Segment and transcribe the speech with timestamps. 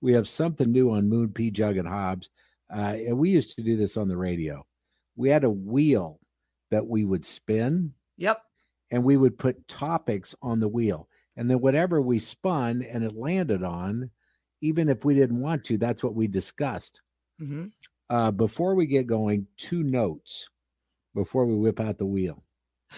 [0.00, 2.30] We have something new on Moon P Jug and Hobbs.
[2.72, 4.64] Uh, and we used to do this on the radio.
[5.16, 6.20] We had a wheel
[6.70, 7.94] that we would spin.
[8.16, 8.42] Yep.
[8.90, 11.08] And we would put topics on the wheel.
[11.36, 14.10] And then whatever we spun and it landed on,
[14.60, 17.00] even if we didn't want to, that's what we discussed.
[17.40, 17.66] Mm-hmm.
[18.10, 20.48] Uh, before we get going, two notes
[21.14, 22.42] before we whip out the wheel.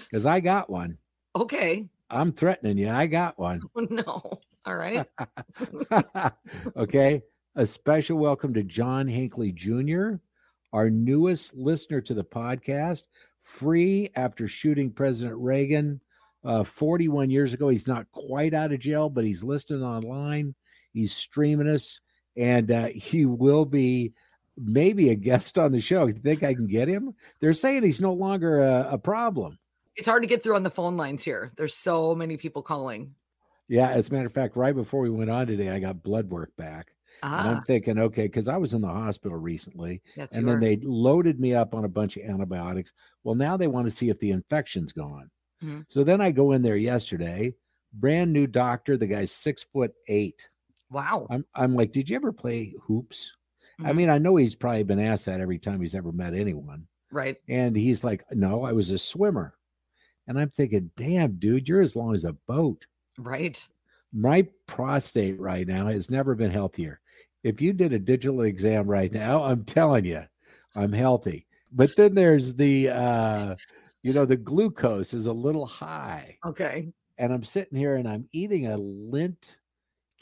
[0.03, 0.97] Because I got one.
[1.35, 1.89] Okay.
[2.09, 2.89] I'm threatening you.
[2.89, 3.63] I got one.
[3.77, 4.41] Oh, no.
[4.67, 5.07] All right.
[6.77, 7.23] okay.
[7.57, 10.15] A special welcome to John Hinckley Jr.,
[10.73, 13.05] our newest listener to the podcast,
[13.41, 16.01] free after shooting President Reagan
[16.45, 17.69] uh, 41 years ago.
[17.69, 20.55] He's not quite out of jail, but he's listening online.
[20.93, 21.99] He's streaming us,
[22.37, 24.13] and uh, he will be
[24.57, 26.07] maybe a guest on the show.
[26.07, 27.15] You think I can get him?
[27.41, 29.59] They're saying he's no longer a, a problem.
[29.97, 31.51] It's hard to get through on the phone lines here.
[31.57, 33.15] There's so many people calling.
[33.71, 36.31] Yeah, as a matter of fact, right before we went on today, I got blood
[36.31, 36.93] work back.
[37.37, 40.61] And Ah, I'm thinking, okay, because I was in the hospital recently, yes, and then
[40.61, 42.93] they loaded me up on a bunch of antibiotics.
[43.25, 45.31] Well, now they want to see if the infection's gone.
[45.63, 45.87] Mhm.
[45.89, 47.55] So then I go in there yesterday,
[47.93, 48.97] brand new doctor.
[48.99, 50.49] The guy's six foot eight.
[50.91, 51.31] Wow.
[51.31, 53.33] I'm I'm like, did you ever play hoops?
[53.85, 53.97] I Mhm.
[53.97, 56.89] mean, I know he's probably been asked that every time he's ever met anyone.
[57.11, 57.41] Right.
[57.49, 59.57] And he's like, no, I was a swimmer.
[60.27, 62.87] And I'm thinking, damn, dude, you're as long as a boat.
[63.23, 63.67] Right.
[64.13, 67.01] My prostate right now has never been healthier.
[67.43, 70.23] If you did a digital exam right now, I'm telling you,
[70.75, 71.47] I'm healthy.
[71.73, 73.55] But then there's the, uh,
[74.03, 76.39] you know, the glucose is a little high.
[76.45, 76.93] Okay.
[77.19, 79.55] And I'm sitting here and I'm eating a Lindt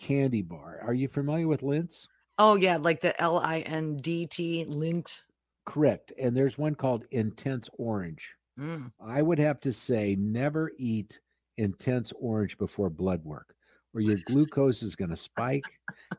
[0.01, 0.81] candy bar.
[0.83, 2.07] Are you familiar with Lindts?
[2.39, 2.77] Oh, yeah.
[2.77, 5.21] Like the L I N D T Lindt.
[5.65, 6.13] Correct.
[6.19, 8.35] And there's one called Intense Orange.
[8.59, 8.93] Mm.
[9.01, 11.21] I would have to say never eat
[11.59, 13.55] intense orange before blood work,
[13.95, 15.65] or your glucose is going to spike.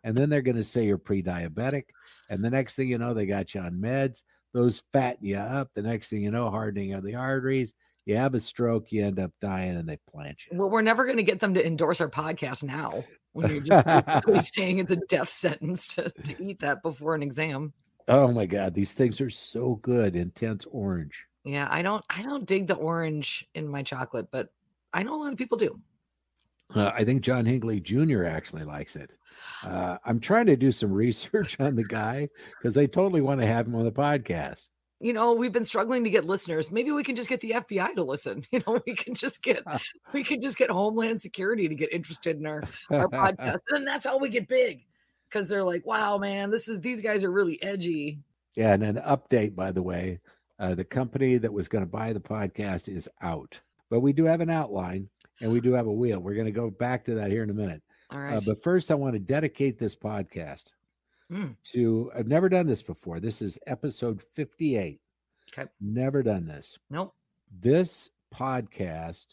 [0.04, 1.86] And then they're going to say you're pre diabetic.
[2.30, 4.24] And the next thing you know, they got you on meds.
[4.54, 5.70] Those fatten you up.
[5.74, 7.74] The next thing you know, hardening of the arteries.
[8.06, 10.58] You have a stroke, you end up dying, and they plant you.
[10.58, 13.86] Well, we're never going to get them to endorse our podcast now when you're just
[13.86, 17.74] basically saying it's a death sentence to, to eat that before an exam.
[18.08, 20.16] Oh my God, these things are so good.
[20.16, 21.26] Intense orange.
[21.44, 24.50] Yeah, I don't I don't dig the orange in my chocolate, but
[24.94, 25.80] I know a lot of people do.
[26.76, 28.26] Uh, I think John Hinckley Jr.
[28.26, 29.16] actually likes it.
[29.64, 33.48] Uh, I'm trying to do some research on the guy because I totally want to
[33.48, 34.70] have him on the podcast.
[35.02, 36.72] You know, we've been struggling to get listeners.
[36.72, 38.44] Maybe we can just get the FBI to listen.
[38.52, 39.64] You know, we can just get
[40.14, 43.60] we can just get Homeland Security to get interested in our our podcast.
[43.70, 44.86] And that's how we get big.
[45.30, 48.20] Because they're like, wow, man, this is these guys are really edgy.
[48.58, 50.20] Yeah, and an update, by the way,
[50.60, 54.26] uh, the company that was going to buy the podcast is out, but we do
[54.26, 55.10] have an outline
[55.42, 56.20] and we do have a wheel.
[56.20, 57.82] We're going to go back to that here in a minute.
[58.12, 58.36] All right.
[58.36, 60.66] Uh, but first, I want to dedicate this podcast
[61.32, 61.56] Mm.
[61.74, 62.12] to.
[62.16, 63.20] I've never done this before.
[63.20, 65.00] This is episode 58.
[65.54, 65.70] Okay.
[65.80, 66.78] Never done this.
[66.90, 67.14] nope.
[67.62, 69.28] This podcast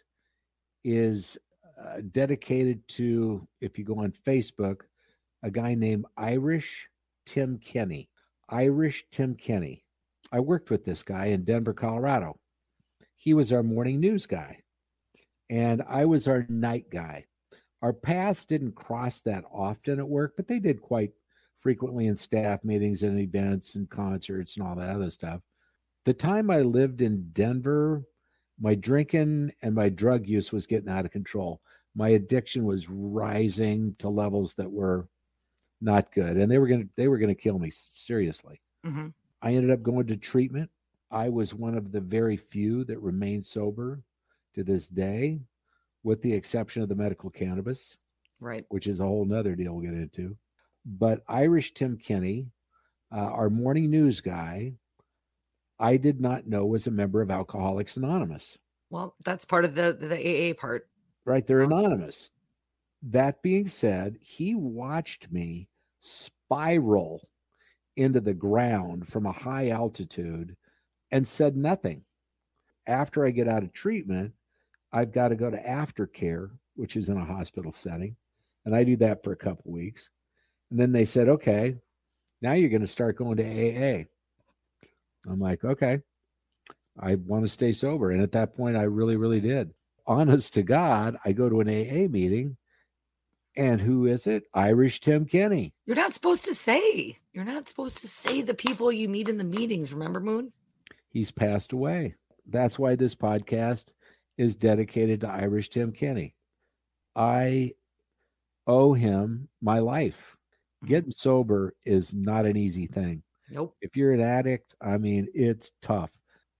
[0.84, 1.36] is
[1.82, 4.82] uh, dedicated to, if you go on Facebook,
[5.42, 6.88] a guy named Irish
[7.26, 8.08] Tim Kenny.
[8.48, 9.84] Irish Tim Kenny.
[10.32, 12.38] I worked with this guy in Denver, Colorado.
[13.16, 14.62] He was our morning news guy,
[15.50, 17.26] and I was our night guy.
[17.82, 21.12] Our paths didn't cross that often at work, but they did quite
[21.60, 25.40] frequently in staff meetings and events and concerts and all that other stuff.
[26.04, 28.04] The time I lived in Denver,
[28.60, 31.60] my drinking and my drug use was getting out of control.
[31.94, 35.08] My addiction was rising to levels that were
[35.80, 38.60] not good, and they were gonna they were gonna kill me seriously.
[38.84, 39.08] hmm
[39.42, 40.70] I ended up going to treatment.
[41.10, 44.02] I was one of the very few that remained sober
[44.54, 45.40] to this day,
[46.02, 47.96] with the exception of the medical cannabis,
[48.40, 48.64] Right.
[48.68, 50.36] which is a whole nother deal we'll get into.
[50.84, 52.50] But Irish Tim Kenny,
[53.12, 54.74] uh, our morning news guy,
[55.78, 58.56] I did not know was a member of Alcoholics Anonymous.
[58.90, 60.88] Well, that's part of the the AA part.
[61.24, 61.46] Right.
[61.46, 62.30] They're anonymous.
[63.02, 65.68] That being said, he watched me
[66.00, 67.28] spiral
[67.96, 70.56] into the ground from a high altitude
[71.10, 72.02] and said nothing.
[72.86, 74.32] After I get out of treatment,
[74.92, 78.16] I've got to go to aftercare, which is in a hospital setting.
[78.64, 80.08] And I do that for a couple weeks.
[80.70, 81.76] And then they said, okay,
[82.42, 84.04] now you're going to start going to AA.
[85.30, 86.00] I'm like, okay,
[86.98, 88.10] I want to stay sober.
[88.10, 89.72] And at that point, I really, really did.
[90.06, 92.56] Honest to God, I go to an AA meeting.
[93.56, 94.44] And who is it?
[94.52, 95.72] Irish Tim Kenny.
[95.86, 97.16] You're not supposed to say.
[97.32, 99.92] You're not supposed to say the people you meet in the meetings.
[99.94, 100.52] Remember, Moon?
[101.16, 102.14] He's passed away.
[102.46, 103.94] That's why this podcast
[104.36, 106.34] is dedicated to Irish Tim Kenny.
[107.14, 107.72] I
[108.66, 110.36] owe him my life.
[110.84, 110.88] Mm-hmm.
[110.88, 113.22] Getting sober is not an easy thing.
[113.50, 113.74] Nope.
[113.80, 116.10] If you're an addict, I mean, it's tough.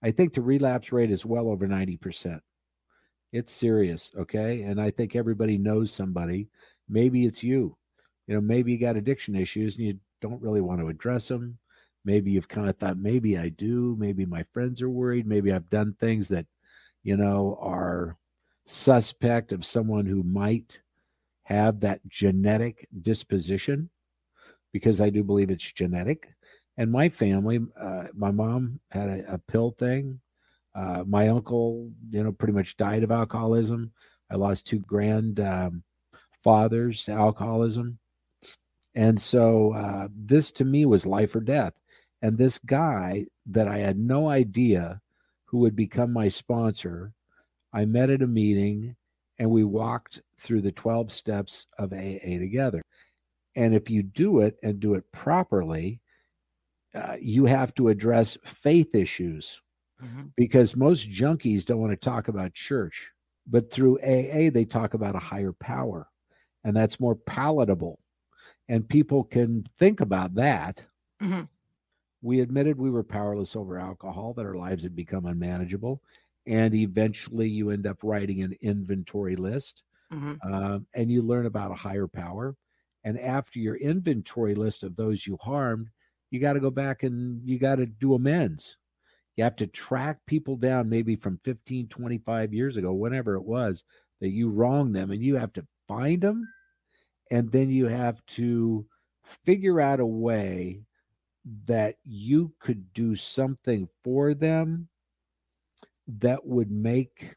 [0.02, 2.40] I think the relapse rate is well over 90%.
[3.34, 4.10] It's serious.
[4.18, 4.62] Okay.
[4.62, 6.48] And I think everybody knows somebody.
[6.88, 7.76] Maybe it's you.
[8.26, 11.58] You know, maybe you got addiction issues and you don't really want to address them.
[12.06, 13.96] Maybe you've kind of thought, maybe I do.
[13.98, 15.26] Maybe my friends are worried.
[15.26, 16.46] Maybe I've done things that,
[17.02, 18.16] you know, are
[18.64, 20.80] suspect of someone who might
[21.42, 23.90] have that genetic disposition
[24.72, 26.28] because I do believe it's genetic.
[26.76, 30.20] And my family, uh, my mom had a, a pill thing.
[30.76, 33.90] Uh, my uncle, you know, pretty much died of alcoholism.
[34.30, 35.82] I lost two grand um,
[36.44, 37.98] fathers to alcoholism.
[38.94, 41.72] And so uh, this to me was life or death.
[42.26, 45.00] And this guy that I had no idea
[45.44, 47.12] who would become my sponsor,
[47.72, 48.96] I met at a meeting
[49.38, 52.82] and we walked through the 12 steps of AA together.
[53.54, 56.00] And if you do it and do it properly,
[56.96, 59.60] uh, you have to address faith issues
[60.02, 60.32] Mhm.
[60.36, 63.12] because most junkies don't want to talk about church.
[63.46, 66.08] But through AA, they talk about a higher power,
[66.64, 68.00] and that's more palatable.
[68.68, 70.86] And people can think about that.
[71.22, 71.48] Mhm.
[72.22, 76.02] We admitted we were powerless over alcohol, that our lives had become unmanageable.
[76.46, 80.40] And eventually, you end up writing an inventory list Mhm.
[80.44, 82.56] um, and you learn about a higher power.
[83.04, 85.90] And after your inventory list of those you harmed,
[86.30, 88.76] you got to go back and you got to do amends.
[89.36, 93.84] You have to track people down, maybe from 15, 25 years ago, whenever it was
[94.20, 96.44] that you wronged them, and you have to find them.
[97.30, 98.88] And then you have to
[99.24, 100.85] figure out a way
[101.66, 104.88] that you could do something for them
[106.08, 107.36] that would make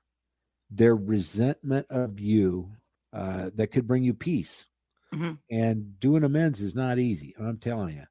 [0.71, 2.71] their resentment of you
[3.13, 4.67] uh, that could bring you peace.
[5.13, 5.39] Mhm.
[5.51, 7.35] And doing amends is not easy.
[7.39, 8.05] I'm telling you.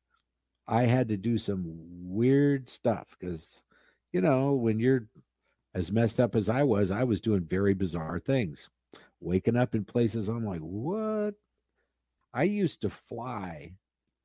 [0.68, 1.64] I had to do some
[2.08, 3.62] weird stuff because,
[4.12, 5.08] you know, when you're
[5.74, 8.68] as messed up as I was, I was doing very bizarre things.
[9.20, 11.34] Waking up in places I'm like, what?
[12.34, 13.74] I used to fly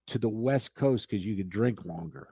[0.07, 2.29] to the West Coast because you could drink longer.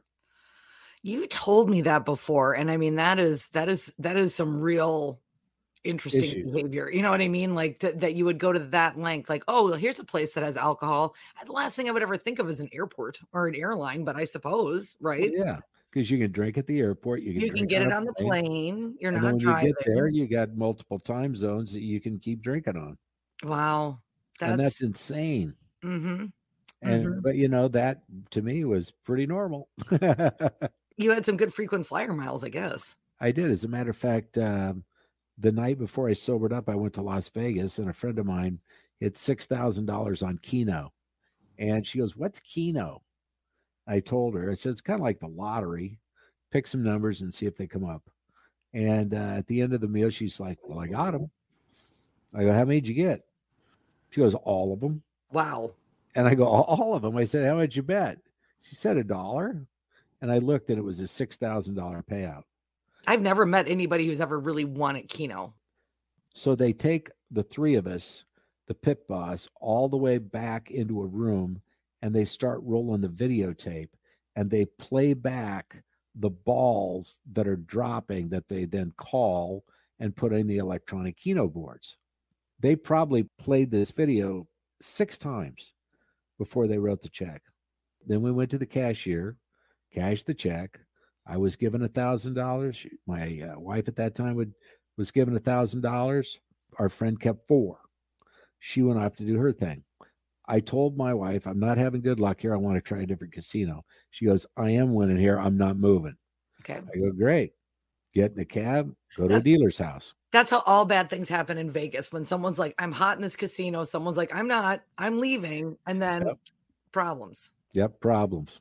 [1.04, 4.60] You told me that before, and I mean that is that is that is some
[4.62, 5.20] real
[5.84, 6.92] interesting behavior.
[6.92, 7.56] You know what I mean?
[7.56, 9.30] Like th- that you would go to that length.
[9.30, 11.16] Like, oh, well, here's a place that has alcohol.
[11.46, 14.16] The last thing I would ever think of is an airport or an airline, but
[14.16, 15.32] I suppose, Well, right?
[15.36, 15.60] yeah,
[15.92, 17.22] because you can drink at the airport.
[17.22, 18.96] You can, You can get it on the plane.
[19.00, 19.70] You're and not when driving.
[19.70, 22.98] you get there, you got multiple time zones that you can keep drinking on,
[23.44, 24.00] wow,
[24.42, 25.56] and that's that's insane.
[25.82, 26.26] hmm
[26.82, 27.22] And Mhm.
[27.22, 29.70] but you know that to me was pretty normal.
[30.98, 32.98] you had some good frequent flyer miles, I guess.
[33.20, 34.38] I did, as a matter of fact.
[34.38, 34.86] Um,
[35.38, 38.26] the night before I sobered up, I went to Las Vegas, and a friend of
[38.26, 38.62] mine
[39.00, 40.94] hit six thousand dollars on Keno,
[41.58, 43.04] and she goes, "What's Keno?"
[43.88, 46.02] I told her, I said, "It's kind of like the lottery.
[46.52, 48.10] Pick some numbers and see if they come up."
[48.74, 51.32] And uh, at the end of the meal, she's like, "Well, I got them."
[52.34, 53.26] I go, "How many did you get?"
[54.12, 55.74] She goes, "All of them." Wow.
[56.16, 57.18] And I go, "All- of them.
[57.18, 58.20] I said, how much you bet?
[58.62, 59.66] She said a dollar.
[60.22, 62.44] And I looked and it was a $6,000 payout.
[63.08, 65.56] I've never met anybody who's ever really won at Keno.
[66.36, 68.26] So they take the three of us,
[68.68, 71.62] the pit boss, all the way back into a room
[72.02, 73.90] and they start rolling the videotape
[74.36, 75.84] and they play back
[76.16, 79.64] the balls that are dropping that they then call
[80.00, 81.96] and put in the electronic keno boards.
[82.60, 84.48] They probably played this video
[84.82, 85.74] six times
[86.42, 87.44] before they wrote the check.
[88.08, 89.38] Then we went to the cashier,
[89.94, 90.80] cashed the check.
[91.28, 92.84] I was given a thousand dollars.
[93.06, 94.56] My uh, wife at that time would
[94.98, 96.40] was given a thousand dollars.
[96.80, 97.78] Our friend kept four.
[98.58, 99.84] She went off to do her thing.
[100.48, 102.56] I told my wife, I'm not having good luck here.
[102.56, 103.86] I want to try a different casino.
[104.10, 105.40] She goes, I am winning here.
[105.40, 106.16] I'm not moving.
[106.62, 106.80] Okay.
[106.80, 107.54] I go, great.
[108.14, 110.14] Get in a cab, go to a dealer's house.
[110.32, 112.12] That's how all bad things happen in Vegas.
[112.12, 115.78] When someone's like, I'm hot in this casino, someone's like, I'm not, I'm leaving.
[115.88, 116.38] And then Yep.
[116.92, 117.52] problems.
[117.74, 118.60] Yep, problems.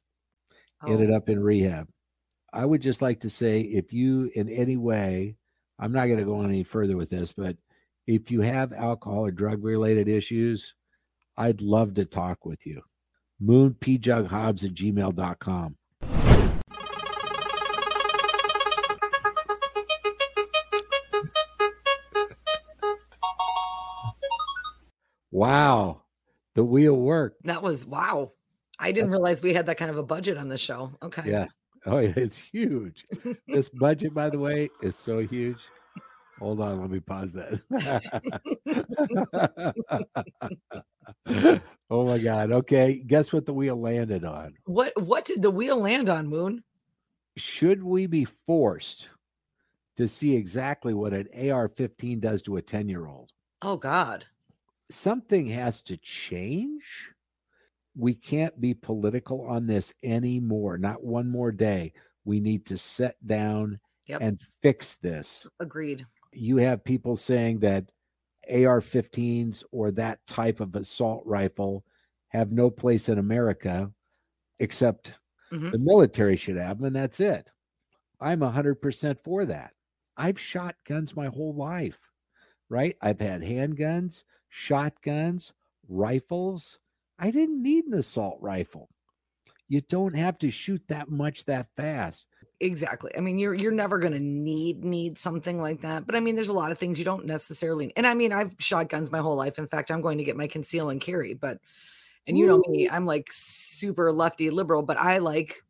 [0.83, 1.89] Oh, Ended up in rehab.
[2.53, 5.37] I would just like to say if you in any way,
[5.79, 7.57] I'm not going to go on any further with this, but
[8.07, 10.75] if you have alcohol or drug related issues,
[11.37, 12.83] I'd love to talk with you.
[13.43, 15.77] Moonpjughobbs at gmail.com.
[25.31, 26.03] Wow.
[26.55, 27.45] The wheel worked.
[27.45, 28.33] that was wow.
[28.79, 30.93] I didn't That's- realize we had that kind of a budget on the show.
[31.03, 31.23] Okay.
[31.27, 31.47] Yeah.
[31.87, 33.05] Oh, yeah, it's huge.
[33.49, 35.59] this budget, by the way, is so huge.
[36.39, 37.61] Hold on, let me pause that.
[41.91, 42.51] oh my God.
[42.53, 43.03] Okay.
[43.07, 44.55] Guess what the wheel landed on?
[44.65, 46.63] What what did the wheel land on, Moon?
[47.37, 49.09] Should we be forced
[49.97, 53.31] to see exactly what an AR 15 does to a 10 year old?
[53.63, 54.25] Oh God.
[54.91, 57.13] Something has to change.
[57.97, 60.79] We can't be political on this anymore.
[60.79, 61.93] Not one more day.
[62.25, 64.23] We need to sit down Yep.
[64.23, 65.47] and fix this.
[65.61, 66.07] Agreed.
[66.33, 67.91] you have people saying that
[68.49, 71.85] AR 15s or that type of assault rifle
[72.29, 73.93] have no place in America
[74.61, 75.15] except
[75.53, 75.73] Mhm.
[75.73, 77.49] the military should have them, and that's it.
[78.21, 79.75] I'm 100% for that.
[80.17, 82.11] I've shot guns my whole life,
[82.69, 82.97] right?
[83.03, 85.53] I've had handguns, shotguns,
[85.89, 86.79] rifles.
[87.19, 88.89] I didn't need an assault rifle.
[89.69, 92.27] You don't have to shoot that much that fast.
[92.59, 93.11] Exactly.
[93.17, 96.07] I mean, you're you're never going to need need something like that.
[96.07, 97.93] But I mean, there's a lot of things you don't necessarily.
[97.97, 99.59] And I mean, I've shotguns my whole life.
[99.59, 101.33] In fact, I'm going to get my conceal and carry.
[101.33, 101.59] But
[102.27, 105.63] and you know me, I'm like super lefty liberal, but I like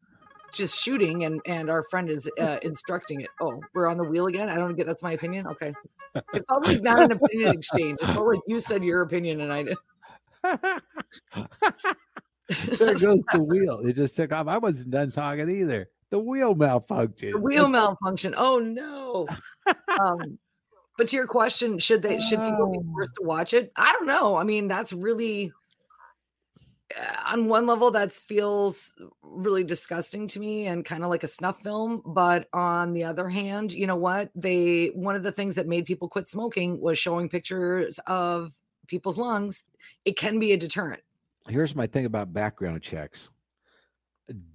[0.52, 1.24] just shooting.
[1.24, 3.30] And and our friend is uh, instructing it.
[3.40, 4.48] Oh, we're on the wheel again.
[4.48, 5.46] I don't get that's my opinion.
[5.46, 5.72] Okay,
[6.34, 7.98] it's like not an opinion exchange.
[8.02, 9.76] It felt like you said your opinion and I did.
[12.78, 13.80] there goes the wheel.
[13.86, 14.48] It just took off.
[14.48, 15.88] I wasn't done talking either.
[16.10, 17.32] The wheel malfunctioned.
[17.32, 18.34] The wheel That's- malfunction.
[18.36, 19.26] Oh no.
[20.00, 20.38] um,
[20.98, 22.92] but to your question, should they should people be Oh.
[22.92, 23.72] forced to watch it?
[23.76, 24.36] I don't know.
[24.36, 25.52] I mean, that's really
[26.98, 31.28] Uh, on one level that feels really disgusting to me and kind of like a
[31.28, 35.54] snuff film but on the other hand you know what they one of the things
[35.54, 38.52] that made people quit smoking was showing pictures of
[38.88, 39.64] people's lungs
[40.04, 41.02] it can be a deterrent
[41.48, 43.30] Here's my thing about background checks.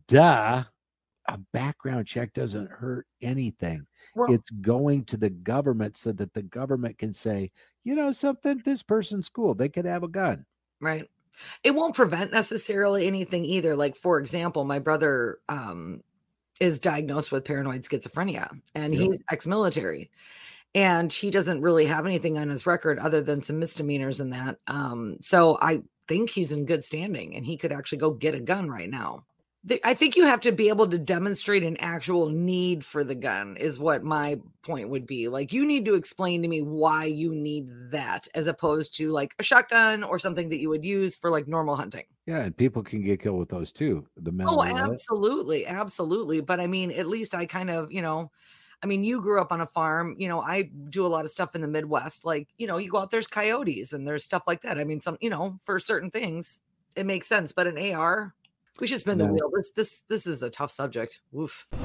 [0.07, 0.63] Duh.
[1.27, 3.83] A background check doesn't hurt anything.
[4.15, 7.49] well It's going to the government so that the government can say,
[7.83, 9.55] you know, something, this person's cool.
[9.55, 10.45] They could have a gun.
[10.79, 11.09] Right.
[11.63, 13.75] It won't prevent necessarily anything either.
[13.75, 16.01] Like, for example, my brother um,
[16.59, 19.03] is diagnosed with paranoid schizophrenia and Yep.
[19.03, 20.11] he's ex military.
[20.73, 24.57] And he doesn't really have anything on his record other than some misdemeanors and that.
[24.67, 28.41] Um, so I think he's in good standing and he could actually go get a
[28.41, 29.25] gun right now.
[29.83, 33.57] I think you have to be able to demonstrate an actual need for the gun,
[33.57, 35.27] is what my point would be.
[35.27, 39.33] Like, you need to explain to me why you need that, as opposed to like
[39.39, 42.05] a shotgun or something that you would use for like normal hunting.
[42.25, 42.41] Yeah.
[42.43, 44.07] And people can get killed with those too.
[44.17, 45.65] The Oh, mental ill- absolutely.
[45.65, 46.41] Absolutely.
[46.41, 48.31] But I mean, at least I kind of, you know,
[48.83, 50.15] I mean, you grew up on a farm.
[50.19, 52.25] You know, I do a lot of stuff in the Midwest.
[52.25, 54.77] Like, you know, you go out, there's coyotes and there's stuff like that.
[54.77, 56.61] I mean, some, you know, for certain things,
[56.95, 57.51] it makes sense.
[57.53, 58.35] But an AR,
[58.79, 59.33] we should spin the No.
[59.33, 59.49] wheel.
[59.53, 61.21] This, this, this is a tough subject.
[61.31, 61.67] Woof.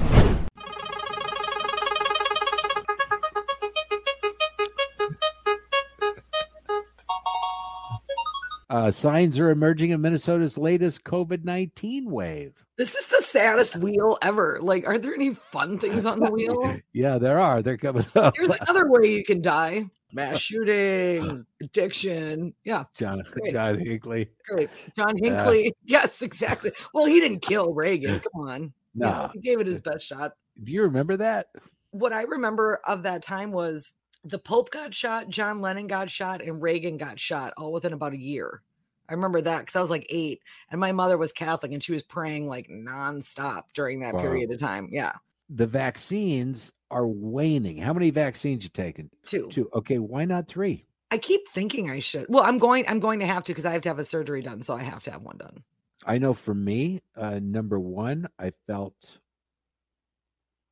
[8.69, 12.53] Uh, signs are emerging in Minnesota's latest COVID 19 wave.
[12.77, 14.59] This is the saddest wheel ever.
[14.61, 16.77] Like, aren't there any fun things on the wheel?
[16.93, 17.61] Yeah, there are.
[17.61, 18.33] They're coming up.
[18.37, 22.53] Here's another way you can die mass shooting, addiction.
[22.63, 23.53] Yeah, John, Great.
[23.53, 24.29] John Hinckley.
[24.47, 24.69] great.
[24.95, 25.29] John Yeah.
[25.37, 25.73] Hinckley.
[25.85, 26.71] Yes, exactly.
[26.93, 28.19] Well, he didn't kill Reagan.
[28.19, 28.61] Come on.
[28.61, 29.29] You know, No.
[29.33, 30.33] he gave it his best shot.
[30.63, 31.47] Do you remember that?
[31.91, 36.41] What I remember of that time was the Pope got shot, John Lennon got shot,
[36.41, 38.61] and Reagan got shot all within about a year.
[39.09, 40.39] I remember that because I was like eight,
[40.69, 44.21] and my mother was Catholic, and she was praying like nonstop during that Wow.
[44.21, 44.87] period of time.
[44.91, 45.13] Yeah,
[45.51, 47.77] The vaccines are waning.
[47.77, 49.11] How many vaccines you taken?
[49.25, 49.47] two.
[49.49, 49.69] Two.
[49.73, 50.87] Okay, why not three?
[51.11, 52.25] I keep thinking I should.
[52.29, 52.87] Well, I'm going.
[52.87, 54.81] I'm going to have to because I have to have a surgery done, so I
[54.83, 55.63] have to have one done.
[56.05, 59.19] I know for me, uh, number one, I felt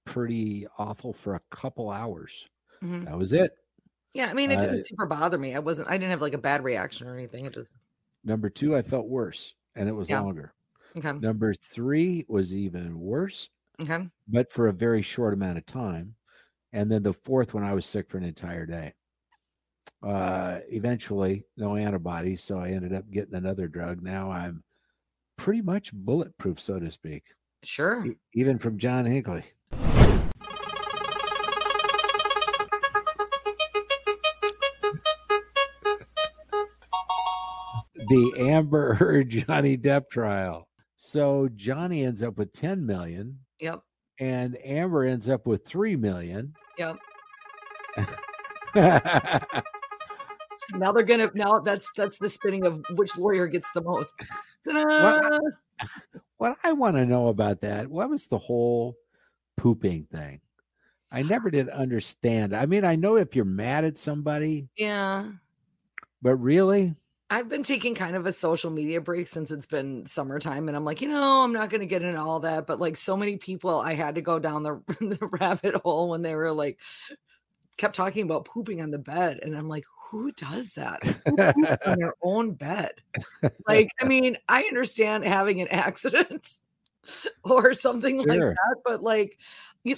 [0.05, 2.47] pretty awful for a couple hours.
[2.81, 3.05] Mhm.
[3.05, 3.51] That was it.
[4.13, 5.55] Yeah, I mean, it Uh, didn't super bother me.
[5.55, 5.89] I wasn't.
[5.89, 7.45] I didn't have like a bad reaction or anything.
[7.45, 7.71] It just
[8.23, 10.21] Number two, I felt worse and it was Yeah.
[10.21, 10.53] longer.
[10.97, 11.13] okay.
[11.19, 13.49] Number three was even worse,
[13.81, 14.07] Okay.
[14.27, 16.15] but for a very short amount of time.
[16.73, 18.93] And then the fourth one, I was sick for an entire day.
[20.03, 22.43] Uh, eventually, no antibodies.
[22.43, 24.01] So I ended up getting another drug.
[24.01, 24.63] Now I'm
[25.37, 27.23] pretty much bulletproof, so to speak,
[27.63, 28.05] Sure.
[28.05, 29.43] e- even from John Hinckley.
[37.95, 40.67] the Amber Heard Johnny Depp trial.
[40.95, 43.81] So Johnny ends up with 10 million Yep.
[44.19, 46.53] and Amber ends up with 3 million.
[46.77, 46.97] Yep.
[50.75, 54.13] Now they're gonna now that's that's the spinning of which lawyer gets the most.
[54.67, 55.39] Ta-da!
[56.37, 58.95] what I want to know about that, what was the whole
[59.57, 60.39] pooping thing?
[61.11, 62.55] I never did understand.
[62.55, 65.29] I mean, I know if you're mad at somebody, Yeah.
[66.21, 66.93] but really?
[67.31, 70.83] I've been taking kind of a social media break since it's been summertime, and I'm
[70.83, 72.65] like, you know, I'm not going to get into all that.
[72.65, 76.23] But like, so many people, I had to go down the, the rabbit hole when
[76.23, 76.79] they were like,
[77.77, 81.03] kept talking about pooping on the bed, and I'm like, who does that?
[81.03, 82.93] Who poops on their own bed?
[83.67, 86.59] Like, I mean, I understand having an accident
[87.43, 89.37] or something like that, but like,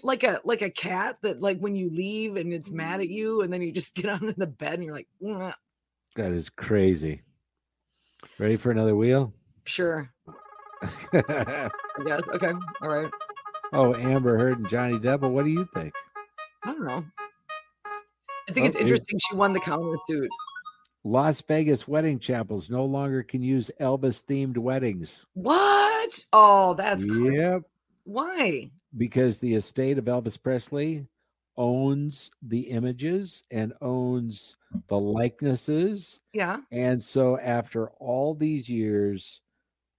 [0.04, 3.14] like a like a cat that like when you leave and it's mad at mm.
[3.14, 5.08] you, and then you just get on in the bed and you're like.
[6.16, 7.22] That is crazy.
[8.38, 9.34] Ready for another wheel?
[9.66, 10.12] sure,
[11.12, 12.28] guess.
[12.28, 12.52] Okay,
[12.82, 13.10] all right.
[13.74, 15.22] oh, Amber Heard and Johnny Depp.
[15.30, 15.94] What do you think?
[16.64, 17.06] I don't know.
[18.50, 20.30] I think oh, it's interesting she won the counter suit.
[21.04, 25.26] Las Vegas wedding chapels no longer can use Elvis themed weddings.
[25.34, 26.26] What?
[26.34, 27.38] Oh, that's crazy.
[27.38, 27.62] Yep.
[28.04, 28.72] Why?
[28.98, 31.06] because the estate of Elvis Presley
[31.58, 34.56] owns the images and owns
[34.88, 36.20] the likenesses.
[36.34, 36.58] Yeah.
[36.72, 39.42] And so after all these years,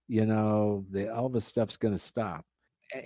[0.08, 2.44] you know, the Elvis stuff's going to stop.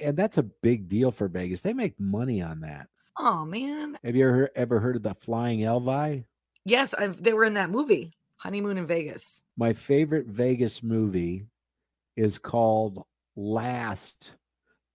[0.02, 1.60] And that's a big deal for Vegas.
[1.60, 2.88] They make money on that.
[3.18, 3.96] Oh man.
[4.02, 6.24] Have you ever, ever heard of the Flying Elvi?
[6.64, 9.42] Yes, I've, they were in that movie, Honeymoon in Vegas.
[9.56, 11.46] My favorite Vegas movie
[12.16, 13.04] is called
[13.36, 14.32] Last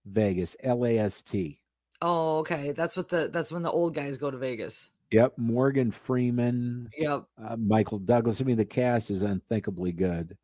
[0.06, 1.61] Vegas, L A S T.
[2.02, 2.72] Oh, okay.
[2.72, 4.92] That's what the that's when the old guys go to Vegas.
[5.12, 5.34] Yep.
[5.38, 7.26] Morgan Freeman, Yep.
[7.44, 8.40] uh, Michael Douglas.
[8.40, 10.38] I mean, the cast is unthinkably good.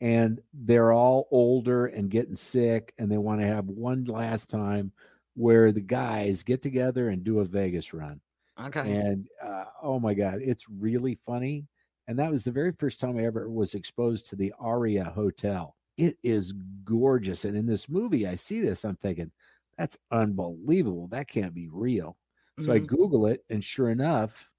[0.00, 4.92] And they're all older and getting sick, and they want to have one last time
[5.34, 8.20] where the guys get together and do a Vegas run.
[8.60, 8.80] Okay.
[8.80, 11.66] And uh, oh my God, it's really funny.
[12.06, 15.74] And that was the very first time I ever was exposed to the Aria Hotel.
[15.96, 16.52] It is
[16.84, 17.44] gorgeous.
[17.44, 19.30] And in this movie, I see this, I'm thinking,
[19.76, 21.08] that's unbelievable.
[21.08, 22.16] That can't be real.
[22.60, 22.86] So I Mhm.
[22.86, 24.50] Google it, and sure enough,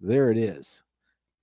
[0.00, 0.82] there it is.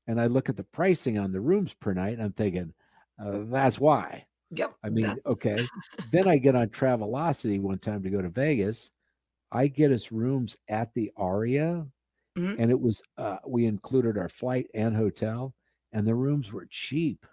[0.07, 2.73] And I look at the pricing on the rooms per night, and I'm thinking,
[3.19, 4.27] uh, that's why.
[4.51, 4.75] Yep.
[4.83, 5.69] I mean, that's- okay.
[6.11, 8.91] then I get on Travelocity one time to go to Vegas.
[9.51, 11.87] I get us rooms at the Aria,
[12.37, 12.57] Mhm.
[12.59, 15.55] and it was uh, we included our flight and hotel,
[15.93, 17.25] and the rooms were cheap,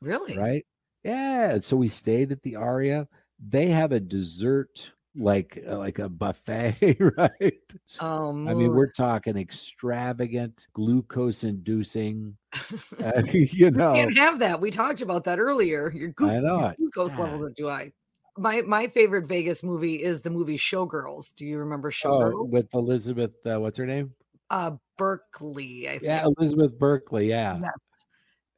[0.00, 0.36] Really?
[0.38, 0.66] right?
[1.04, 1.58] Yeah.
[1.58, 3.08] So we stayed at the Aria.
[3.38, 7.72] They have a dessert like uh, like a buffet, right?
[8.00, 12.36] Oh, I mean, we're talking extravagant, glucose inducing.
[13.04, 14.60] Uh, you know, you can't have that.
[14.60, 15.92] We talked about that earlier.
[15.92, 17.92] Your, glu- your glucose levels are too high.
[18.38, 21.34] My my favorite Vegas movie is the movie Showgirls.
[21.34, 22.32] Do you remember Showgirls?
[22.34, 24.14] oh, with Elizabeth, uh, what's her name?
[24.50, 25.88] uh Berkley.
[25.88, 26.04] I think.
[26.04, 27.28] Yeah, Elizabeth Berkley.
[27.28, 27.58] Yeah.
[27.60, 27.72] Yes.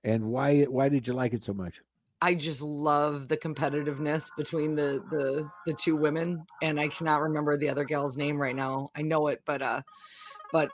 [0.05, 1.81] And why why did you like it so much?
[2.21, 7.57] I just love the competitiveness between the the the two women, and I cannot remember
[7.57, 8.91] the other gal's name right now.
[8.97, 9.83] I know it, but uh,
[10.53, 10.71] but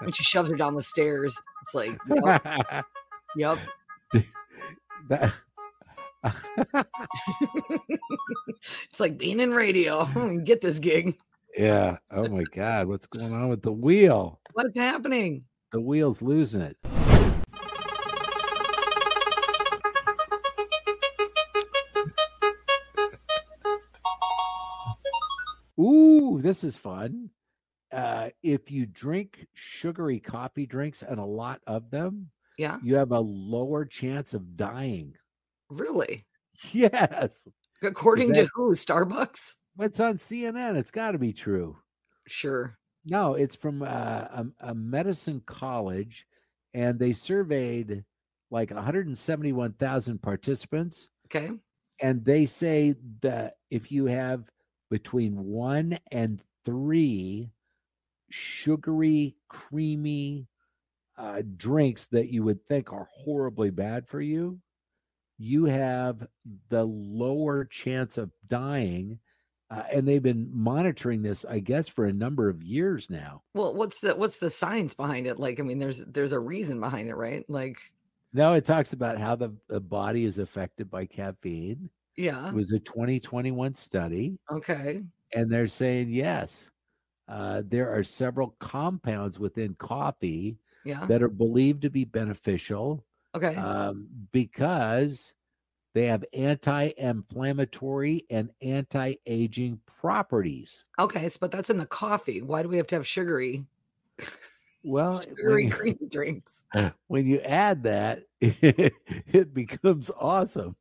[0.00, 2.84] when she shoves her down the stairs, it's like, yep,
[3.36, 3.58] yep.
[5.08, 5.34] That-
[8.90, 10.04] it's like being in radio.
[10.44, 11.16] Get this gig.
[11.56, 11.98] yeah.
[12.10, 12.88] Oh my God.
[12.88, 14.40] What's going on with the wheel?
[14.52, 15.44] What's happening?
[15.72, 16.76] The wheel's losing it.
[25.80, 27.30] Ooh, this is fun.
[27.92, 33.12] Uh, if you drink sugary coffee drinks and a lot of them, Yeah, you have
[33.12, 35.14] a lower chance of dying.
[35.70, 36.24] really.
[36.72, 37.46] Yes.
[37.82, 38.72] According that- to who?
[38.72, 39.54] Starbucks?
[39.78, 40.74] It's on CNN.
[40.76, 41.76] It's got to be true.
[42.26, 42.76] Sure.
[43.04, 46.26] No, it's from uh, a, a medicine college,
[46.74, 48.04] and they surveyed
[48.50, 51.52] like 171,000 participants, Okay.
[52.00, 54.50] and they say that if you have
[54.90, 57.50] between one and three
[58.30, 60.46] sugary, creamy
[61.16, 64.58] uh, drinks that you would think are horribly bad for you,
[65.38, 66.26] you have
[66.68, 69.18] the lower chance of dying
[69.70, 73.42] uh, and they've been monitoring this, I guess, for a number of years now.
[73.52, 75.38] Well, what's the what's the science behind it?
[75.38, 77.44] Like, I mean, there's there's a reason behind it, right?
[77.48, 77.76] Like,
[78.32, 81.90] No, it talks about how the, the body is affected by caffeine.
[82.18, 85.02] Yeah, It was a 2021 study, okay,
[85.34, 86.70] and they're saying yes,
[87.28, 93.04] uh, there are several compounds within coffee yeah, that are believed to be beneficial
[93.34, 95.32] okay, um, because
[95.94, 100.84] they have anti-inflammatory and anti-aging properties.
[100.98, 101.28] okay.
[101.28, 102.42] So, but that's in the coffee.
[102.42, 103.64] Why do we have to have sugary
[104.84, 106.64] Well, sugary you, creamy drinks?
[107.08, 110.76] when you add that, it becomes awesome.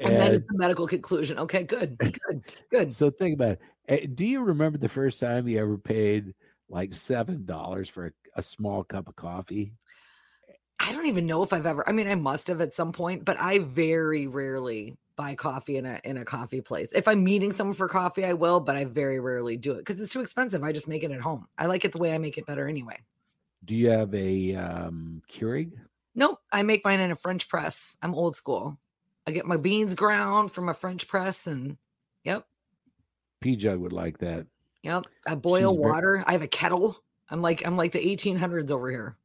[0.00, 1.38] And that is the medical conclusion.
[1.38, 2.94] Okay, good, good, good.
[2.94, 3.60] so think about it.
[3.88, 6.34] Eh, Do you remember the first time you ever paid
[6.68, 9.72] like seven dollars for a, a small cup of coffee?
[10.80, 11.88] I don't even know if I've ever.
[11.88, 15.86] I mean, I must have at some point, but I very rarely buy coffee in
[15.86, 16.90] a in a coffee place.
[16.92, 20.00] If I'm meeting someone for coffee, I will, but I very rarely do it because
[20.00, 20.64] it's too expensive.
[20.64, 21.46] I just make it at home.
[21.56, 22.98] I like it the way I make it better anyway.
[23.64, 25.72] Do you have a um, Keurig?
[26.16, 27.96] Nope, I make mine in a French press.
[28.02, 28.78] I'm old school.
[29.26, 31.76] I get my beans ground from a French press, and
[32.24, 32.46] yep,
[33.40, 34.46] P Jug would like that.
[34.82, 35.04] yep.
[35.26, 36.22] I boil She's water.
[36.26, 36.96] I have a kettle.
[37.30, 39.16] I'm like I'm like the 1800s over here.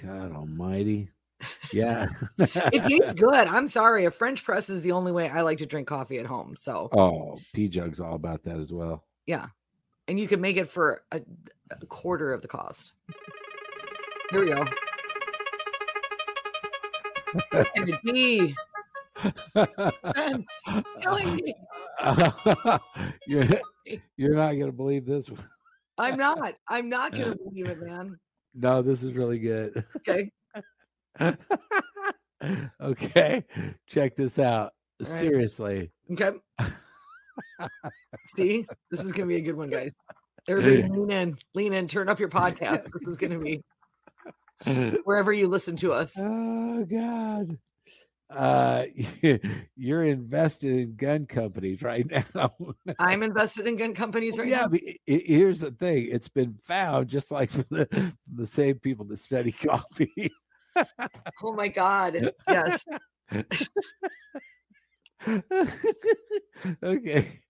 [0.00, 1.10] God Almighty.
[1.72, 2.08] Yeah.
[2.38, 3.32] It tastes good.
[3.32, 6.26] I'm sorry, a French press is the only way I like to drink coffee at
[6.26, 6.56] home.
[6.56, 9.04] So oh, P Jug's all about that as well.
[9.26, 9.46] Yeah.
[10.08, 11.20] And you can make it for a,
[11.70, 12.94] a quarter of the cost.
[14.32, 14.64] Here we go.
[17.76, 18.54] And a D.
[21.02, 21.54] Killing me.
[23.26, 23.44] you're,
[24.16, 25.40] you're not gonna believe this one.
[25.98, 26.54] I'm not.
[26.68, 28.18] I'm not going to believe it, man.
[28.54, 29.84] No, this is really good.
[29.96, 30.30] Okay.
[32.80, 33.44] okay,
[33.88, 34.72] check this out.
[35.00, 35.08] right.
[35.08, 35.90] Seriously.
[36.12, 36.32] Okay.
[38.36, 39.92] See, this is going to be a good one, guys.
[40.48, 42.84] Everybody lean in, lean in, turn up your podcast.
[42.84, 43.62] This is going to be
[45.04, 46.14] wherever you listen to us.
[46.18, 47.58] Oh God.
[48.30, 48.84] Uh
[49.76, 52.52] you're invested in gun companies right now.
[52.98, 54.78] I'm invested in gun companies right yeah, now.
[55.08, 56.08] i- here's the thing.
[56.10, 60.30] It's been found just like from the, from the same people that study coffee.
[61.42, 62.32] Oh my God.
[62.48, 62.84] Yes.
[66.82, 67.40] okay.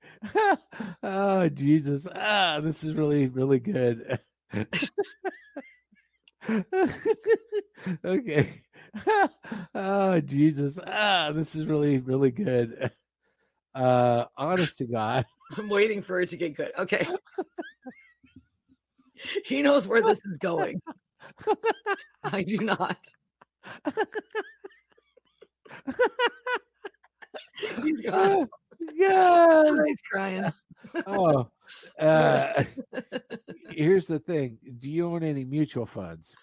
[1.03, 2.07] oh Jesus.
[2.15, 4.21] Ah, this is really, really good.
[8.05, 8.63] okay.
[9.75, 10.79] oh Jesus.
[10.87, 12.91] Ah, this is really, really good.
[13.75, 15.27] Uh honest to God.
[15.57, 16.73] I'm waiting for it to get good.
[16.79, 17.07] Okay.
[19.45, 20.81] he knows where this is going.
[22.25, 22.99] I do not.
[27.83, 28.15] He's gone.
[28.15, 28.49] Oh,
[28.99, 29.87] God.
[29.87, 30.53] He's crying.
[31.07, 31.49] Oh,
[31.99, 32.65] uh,
[33.71, 34.59] here's the thing.
[34.79, 36.35] Do you own any mutual funds?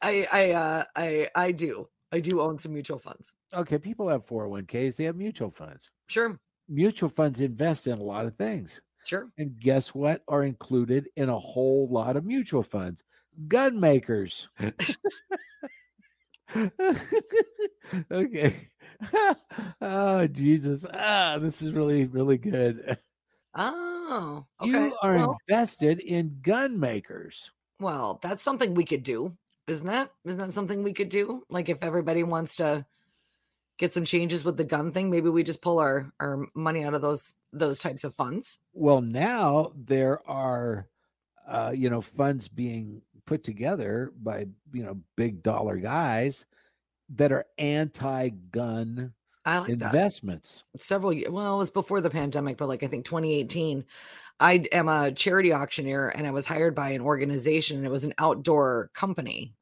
[0.00, 1.88] I I uh I I do.
[2.12, 3.32] I do own some mutual funds.
[3.54, 5.88] Okay, people have 401ks, they have mutual funds.
[6.08, 6.38] Sure.
[6.68, 8.80] Mutual funds invest in a lot of things.
[9.04, 9.30] Sure.
[9.38, 13.02] And guess what are included in a whole lot of mutual funds?
[13.48, 14.46] Gun makers.
[18.10, 18.68] okay.
[19.80, 20.84] oh, Jesus.
[20.92, 22.98] Ah, this is really, really good.
[23.54, 24.70] Oh, okay.
[24.70, 27.50] You are well, invested in gun makers.
[27.80, 29.36] well, that's something we could do,
[29.68, 30.10] isn't that?
[30.24, 31.44] Isn't that something we could do?
[31.50, 32.86] Like if everybody wants to
[33.78, 36.94] get some changes with the gun thing, maybe we just pull our our money out
[36.94, 38.58] of those those types of funds.
[38.72, 40.88] Well, now there are,
[41.46, 46.44] uh, you know, funds being put together by, you know, big dollar guys
[47.10, 49.12] that are anti-gun
[49.44, 49.94] I like that.
[49.94, 50.64] investments.
[50.76, 51.30] several years.
[51.30, 53.84] Well, it was before the pandemic, but like I think 2018.
[54.40, 58.02] I am a charity auctioneer and I was hired by an organization and it was
[58.02, 59.54] an outdoor company.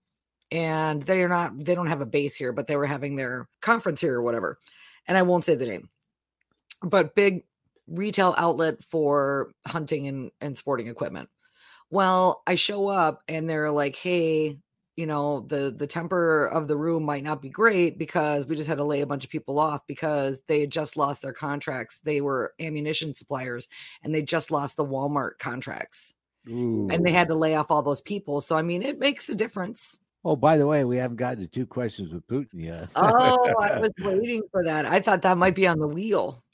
[0.50, 4.00] And they're not, they don't have a base here, but they were having their conference
[4.00, 4.58] here or whatever.
[5.06, 5.90] And I won't say the name,
[6.82, 7.44] but big
[7.86, 11.28] retail outlet for hunting and, and sporting equipment.
[11.90, 14.58] Well, I show up and they're like, hey,
[14.96, 18.68] you know the the temper of the room might not be great because we just
[18.68, 22.00] had to lay a bunch of people off because they had just lost their contracts.
[22.00, 23.68] They were ammunition suppliers
[24.02, 26.14] and they just lost the walmart contracts
[26.46, 28.40] and they had to lay off all those people.
[28.40, 29.98] So i mean it makes a difference.
[30.22, 32.90] Oh, by the way, we haven't gotten to two questions with Putin yet.
[32.94, 34.84] oh i was waiting for that.
[34.84, 36.44] I thought that might be on the wheel.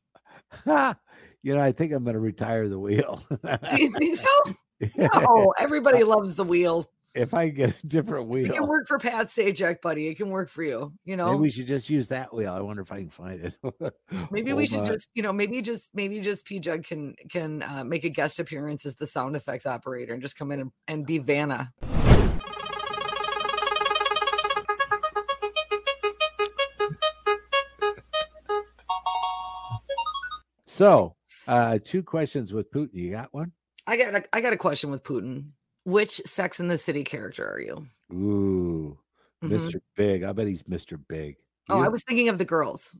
[1.42, 3.22] You know, I think I'm going to retire the wheel.
[3.70, 4.28] do you think so?
[4.96, 8.98] No everybody loves the wheel if I get a different wheel, It can work for
[8.98, 10.08] Pat Sajak, buddy.
[10.08, 10.92] It can work for you.
[11.04, 12.52] You know, maybe we should just use that wheel.
[12.52, 13.58] I wonder if I can find it.
[14.30, 14.86] Maybe we should on.
[14.86, 18.38] just, you know, maybe just, maybe just P Jug can can uh, make a guest
[18.38, 21.72] appearance as the sound effects operator and just come in and, and be Vanna.
[30.66, 31.16] So,
[31.48, 32.90] uh, two questions with Putin.
[32.92, 33.52] You got one?
[33.86, 35.52] I got, a, I got a question with Putin.
[35.86, 37.86] Which Sex in the City character are you?
[38.12, 38.98] Ooh,
[39.42, 39.50] Mhm.
[39.50, 39.80] Mr.
[39.94, 40.24] Big.
[40.24, 40.98] I bet he's Mr.
[41.08, 41.36] Big.
[41.68, 42.96] Oh, I was thinking of the girls.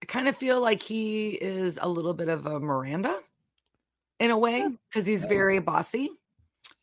[0.00, 3.18] I kind of feel like he is a little bit of a Miranda
[4.20, 6.10] in a way because he's very bossy,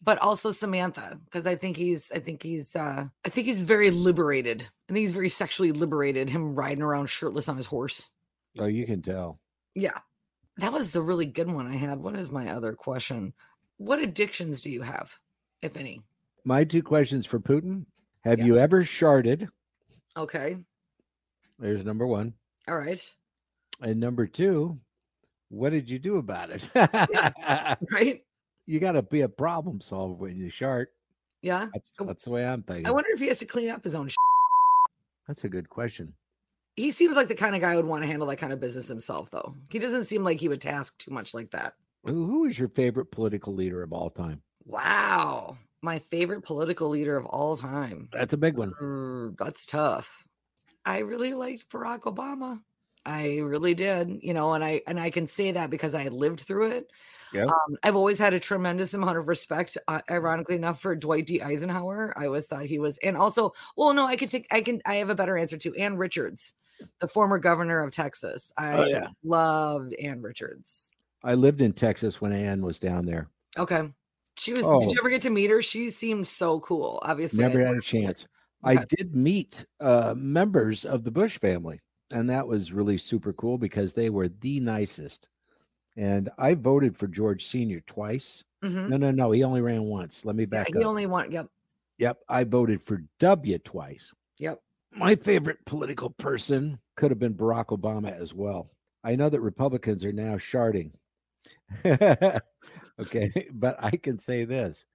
[0.01, 3.89] but also Samantha because I think he's I think he's uh I think he's very
[3.89, 4.63] liberated.
[4.89, 6.29] I think he's very sexually liberated.
[6.29, 8.09] Him riding around shirtless on his horse.
[8.59, 9.39] oh, you can tell.
[9.75, 9.97] Yeah.
[10.57, 11.99] That was the really good one I had.
[11.99, 13.33] What is my other question?
[13.77, 15.17] What addictions do you have,
[15.61, 16.01] if any?
[16.45, 17.85] My two questions for Putin.
[18.23, 18.45] Have Yeah.
[18.45, 19.47] you ever sharded?
[20.15, 20.57] Okay.
[21.59, 22.33] There's number one.
[22.67, 23.13] All right.
[23.81, 24.79] And number two,
[25.49, 26.69] what did you do about it?
[27.91, 28.23] Right?
[28.65, 30.93] you got to be a problem solver when you shart.
[31.41, 31.67] Yeah.
[31.73, 32.87] That's, Oh, that's the way I'm thinking.
[32.87, 34.15] I wonder if he has to clean up his own sh-
[35.27, 36.13] that's a good question.
[36.75, 38.59] he seems like the kind of guy who would want to handle that kind of
[38.59, 39.55] business himself, though.
[39.69, 41.73] He doesn't seem like he would task too much like that.
[42.03, 44.41] Who, is your favorite political leader of all time?
[44.65, 45.57] Wow.
[45.81, 48.09] My favorite political leader of all time.
[48.11, 48.73] That's a big one.
[48.81, 50.27] Mm, that's tough.
[50.85, 52.61] I really liked Barack Obama.
[53.05, 56.39] I really did, you know, and I and I can say that because I lived
[56.41, 56.91] through it.
[57.33, 57.49] Yep.
[57.49, 61.41] Um, I've always had a tremendous amount of respect, uh, ironically enough, for Dwight D.
[61.41, 62.13] Eisenhower.
[62.17, 64.95] I always thought he was, and also, well, no, I could take, I can, I
[64.95, 65.73] have a better answer too.
[65.75, 66.53] Ann Richards,
[66.99, 68.53] the former governor of Texas.
[68.55, 69.07] I Oh, yeah.
[69.23, 70.91] loved Ann Richards.
[71.23, 73.29] I lived in Texas when Ann was down there.
[73.57, 73.91] Okay,
[74.37, 74.65] she was.
[74.65, 74.79] Oh.
[74.79, 75.61] Did you ever get to meet her?
[75.61, 76.99] She seemed so cool.
[77.03, 77.81] Obviously, Never had a never met her.
[77.81, 78.27] chance.
[78.65, 81.79] I did meet uh, members of the Bush family,
[82.11, 85.27] and that was really super cool because they were the nicest.
[85.97, 87.81] And I voted for George Sr.
[87.81, 88.43] twice.
[88.63, 88.89] Mhm.
[88.89, 89.31] No, no, no.
[89.31, 90.25] He only ran once.
[90.25, 90.79] Let me Yeah, back he up.
[90.79, 91.31] He only won.
[91.31, 91.47] Yep,
[91.99, 92.19] Yep.
[92.29, 94.11] I voted for W twice.
[94.39, 94.59] yep.
[94.95, 98.69] My favorite political person could have been Barack Obama as well.
[99.03, 100.91] I know that Republicans are now sharding.
[102.99, 103.47] okay.
[103.51, 104.85] But I can say this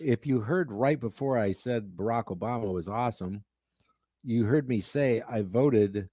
[0.00, 3.44] if you heard right before I said Barack Obama was awesome,
[4.24, 6.08] you heard me say I voted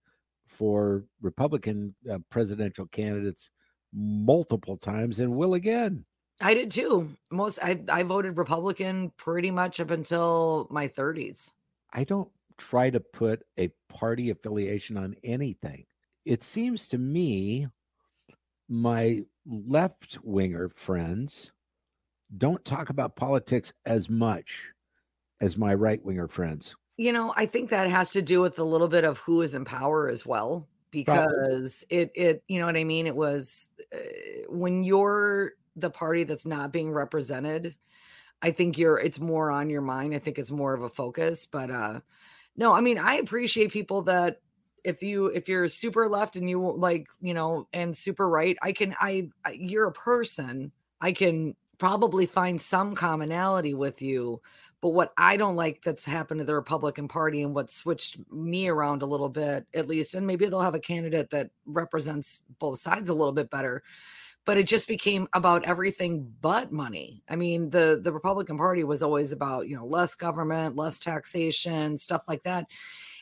[0.48, 3.50] for Republican uh, presidential candidates
[3.94, 6.06] multiple times and will again.
[6.42, 7.10] I did too.
[7.32, 11.52] Most I I voted Republican pretty much up until my 30s.
[11.94, 15.86] I don't try to put a party affiliation on anything.
[16.26, 17.68] It seems to me
[18.70, 21.52] my left winger friends
[22.38, 24.68] don't talk about politics as much
[25.40, 26.76] as my right winger friends.
[26.98, 29.56] You know, I think that has to do with a little bit of who is
[29.56, 33.98] in power as well because it it you know what I mean, it was uh,
[34.50, 37.76] when you're the party that's not being represented,
[38.42, 40.16] I think you're it's more on your mind.
[40.16, 42.00] I think it's more of a focus, but uh
[42.60, 44.42] no, I mean, I appreciate people that
[44.88, 48.72] if you if you're super left and you like, you know, and super right, I
[48.72, 50.72] can I you're a person.
[51.02, 54.42] I can probably find some commonality with you.
[54.80, 58.70] But what I don't like that's happened to the Republican Party and what switched me
[58.70, 62.80] around a little bit, at least, and maybe they'll have a candidate that represents both
[62.80, 63.84] sides a little bit better.
[64.46, 67.24] But it just became about everything but money.
[67.28, 71.98] I mean, the the Republican Party was always about, you know, less government, less taxation,
[71.98, 72.68] stuff like that.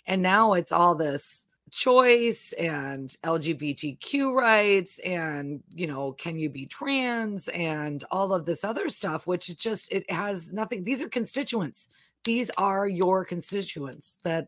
[0.06, 6.65] And now it's all this choice and LGBTQ rights and you know can you be
[6.65, 11.89] trans and all of this other stuff which just it has nothing these are constituents.
[12.23, 14.47] These are your constituents that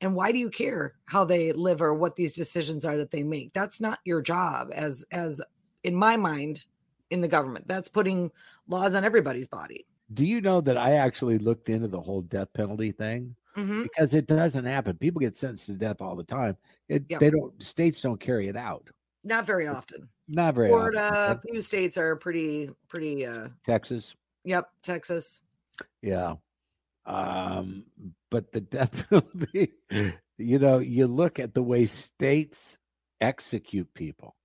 [0.00, 3.22] and why do you care how they live or what these decisions are that they
[3.22, 3.52] make?
[3.52, 5.40] That's not your job as as
[5.84, 6.64] in my mind
[7.10, 7.68] in the government.
[7.68, 8.30] That's putting
[8.68, 9.86] laws on everybody's body.
[10.12, 13.36] Do you know that I actually looked into the whole death penalty thing?
[13.56, 13.82] Mhm.
[13.84, 14.96] Because it doesn't happen.
[14.98, 16.56] People get sentenced to death all the time.
[16.88, 17.20] It, Yep.
[17.20, 18.88] They don't, states don't carry it out.
[19.24, 24.16] not very often Not very florida a few states are pretty pretty uh Texas.
[24.44, 25.42] yep texas
[26.02, 26.36] Yeah.
[27.06, 27.84] Um,
[28.30, 29.72] but the death penalty,
[30.38, 32.78] you know, you look at the way states
[33.20, 34.36] execute people.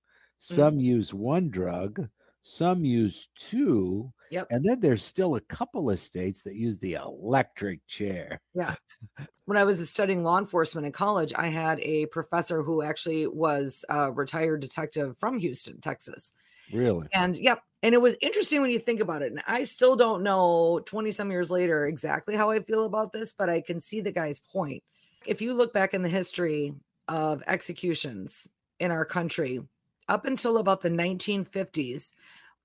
[0.42, 0.54] Mm-hmm.
[0.54, 2.08] Some use one drug,
[2.42, 4.48] some use two, Yep.
[4.50, 8.40] and then there's still a couple of states that use the electric chair.
[8.54, 8.74] Yeah.
[9.46, 13.82] When I was studying law enforcement in college, I had a professor who actually was
[13.88, 16.34] a retired detective from Houston, Texas.
[16.70, 17.06] Really?
[17.14, 19.32] And yep, And it was interesting when you think about it.
[19.32, 23.32] And I still don't know 20 some years later exactly how I feel about this,
[23.32, 24.82] but I can see the guy's point.
[25.24, 26.74] If you look back in the history
[27.08, 28.48] of executions
[28.80, 29.60] in our country,
[30.08, 32.12] up until about the 1950s,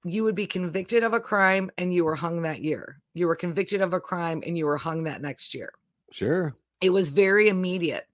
[0.03, 3.01] you would be convicted of a crime and you were hung that year.
[3.13, 5.73] You were convicted of a crime and you were hung that next year.
[6.11, 6.55] Sure.
[6.81, 8.07] It was very immediate.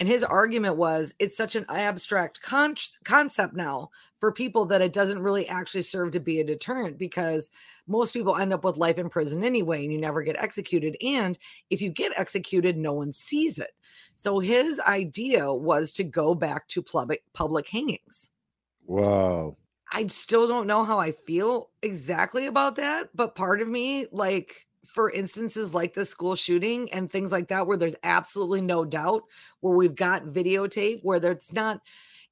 [0.00, 4.92] And his argument was it's such an abstract con- concept now for people that it
[4.92, 7.50] doesn't really actually serve to be a deterrent because
[7.88, 10.96] most people end up with life in prison anyway and you never get executed.
[11.04, 11.36] And
[11.70, 13.74] if you get executed, no one sees it.
[14.14, 18.30] So his idea was to go back to public public hangings.
[18.88, 19.58] Whoa.
[19.92, 24.66] I still don't know how I feel exactly about that, but part of me like
[24.86, 29.24] for instances like the school shooting and things like that, where there's absolutely no doubt,
[29.60, 31.80] where we've got videotape, where there's not.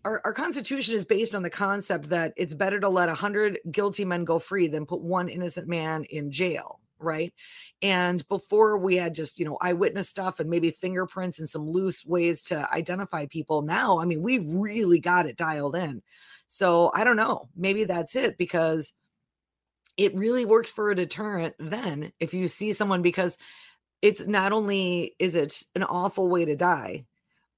[0.06, 3.58] Our, our Constitution is based on the concept that it's better to let a hundred
[3.70, 7.34] guilty men go free than put one innocent man in jail, right?
[7.82, 12.06] And before we had just, you know, eyewitness stuff and maybe fingerprints and some loose
[12.06, 13.62] ways to identify people.
[13.62, 16.02] Now, I mean, we've really got it dialed in.
[16.48, 17.48] So I don't know.
[17.56, 18.92] Maybe that's it because
[19.96, 23.38] it really works for a deterrent then if you see someone because
[24.02, 27.06] it's not only is it an awful way to die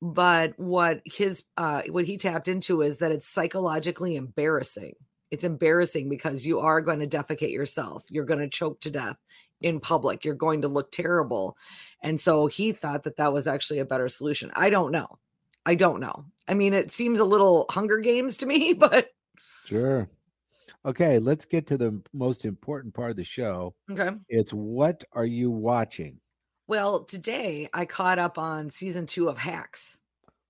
[0.01, 4.95] but what his uh what he tapped into is that it's psychologically embarrassing.
[5.31, 8.05] It's embarrassing because you are going to defecate yourself.
[8.09, 9.17] You're going to choke to death
[9.61, 10.25] in public.
[10.25, 11.57] You're going to look terrible.
[12.03, 14.51] And so he thought that that was actually a better solution.
[14.55, 15.19] I don't know
[15.67, 19.09] i don't know i mean it seems a little hunger games to me but
[19.67, 20.09] sure
[20.85, 23.75] Okay, let's get to the most important part of the show.
[23.91, 24.11] Okay.
[24.29, 26.21] It's what are you watching?
[26.67, 29.99] Well, today I caught up on season two of Hacks.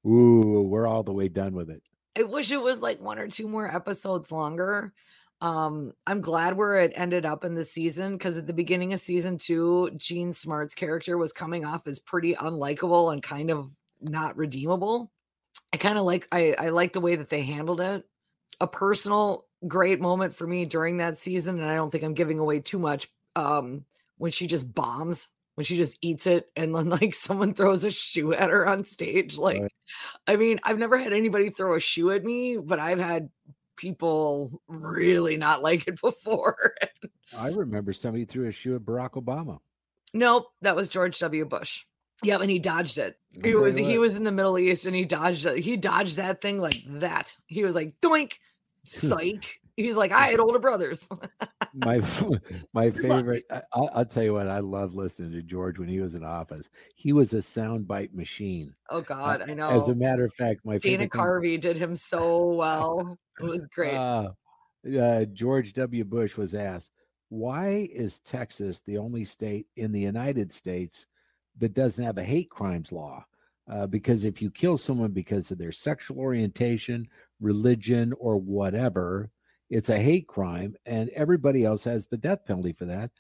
[0.07, 1.83] Ooh, we're all the way done with it.
[2.17, 4.93] I wish it was like one or two more episodes longer.
[5.41, 9.01] Um, I'm glad where it ended up in the season because at the beginning of
[9.01, 14.37] season two, Jean Smart's character was coming off as pretty unlikable and kind of not
[14.37, 15.11] redeemable.
[15.73, 18.05] I kind of like I, I like the way that they handled it.
[18.61, 22.39] A personal great moment for me during that season, and I don't think I'm giving
[22.39, 23.11] away too much.
[23.37, 23.85] Um,
[24.17, 27.91] when she just bombs, when she just eats it, and then like someone throws a
[27.91, 29.39] shoe at her on stage.
[29.39, 29.73] Like, right.
[30.27, 33.31] I mean, I've never had anybody throw a shoe at me, but I've had
[33.77, 36.75] people really not like it before.
[37.39, 39.61] I remember somebody threw a shoe at Barack Obama.
[40.15, 41.45] Nope, that was George W.
[41.45, 41.85] Bush.
[42.25, 43.17] Yep, and he dodged it.
[43.43, 45.59] He was he was in the Middle East and he dodged it.
[45.59, 47.37] He dodged that thing like that.
[47.47, 48.35] He was like doink,
[48.85, 49.61] Psych.
[49.77, 51.09] He's like, I had older brothers.
[51.75, 52.03] my
[52.73, 53.45] my favorite.
[53.73, 54.49] I'll, I'll, tell you what.
[54.49, 56.69] I love listening to George when he was in office.
[56.97, 58.75] He was a soundbite machine.
[58.91, 59.69] Oh God, uh, I know.
[59.69, 63.17] As a matter of fact, my Dana Carvey thing, did him so well.
[63.41, 63.95] It was great.
[64.89, 66.05] Uh, uh, George W.
[66.05, 66.91] Bush was asked,
[67.29, 71.07] "Why is Texas the only state in the United States
[71.59, 73.25] that doesn't have a hate crimes law?"
[73.71, 77.07] Uh, because if you kill someone because of their sexual orientation
[77.41, 79.31] religion, or whatever.
[79.71, 83.11] It's a hate crime, and everybody else has the death penalty for that.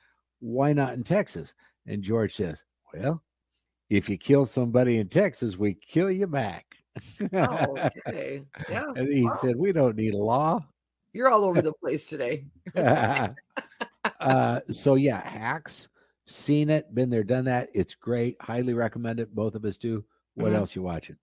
[0.40, 1.54] Why not in Texas?
[1.86, 3.22] And George says, Well,
[3.90, 6.76] if you kill somebody in Texas, we kill you back.
[7.32, 8.44] oh, okay.
[8.68, 8.92] Yeah.
[8.96, 9.38] and he wow.
[9.40, 10.64] said, We don't need a law.
[11.12, 12.46] You're all over the place today.
[12.74, 15.88] uh, so, yeah, hacks,
[16.28, 17.70] seen it, been there, done that.
[17.74, 18.40] It's great.
[18.40, 19.34] Highly recommend it.
[19.34, 20.04] Both of us do.
[20.34, 20.56] What mm-hmm.
[20.56, 21.16] else you watching?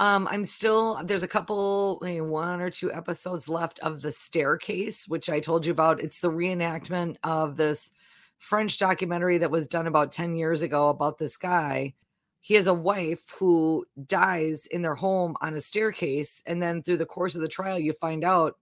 [0.00, 5.08] Um, I'm still there's a couple, maybe one or two episodes left of the staircase,
[5.08, 6.00] which I told you about.
[6.00, 7.92] It's the reenactment of this
[8.38, 11.94] French documentary that was done about 10 years ago about this guy.
[12.40, 16.42] He has a wife who dies in their home on a staircase.
[16.46, 18.56] And then through the course of the trial, you find out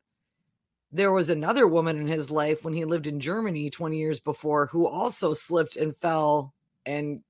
[0.93, 4.67] there was another woman in his life when he lived in Germany 20 years before
[4.67, 7.21] who also slipped and fell and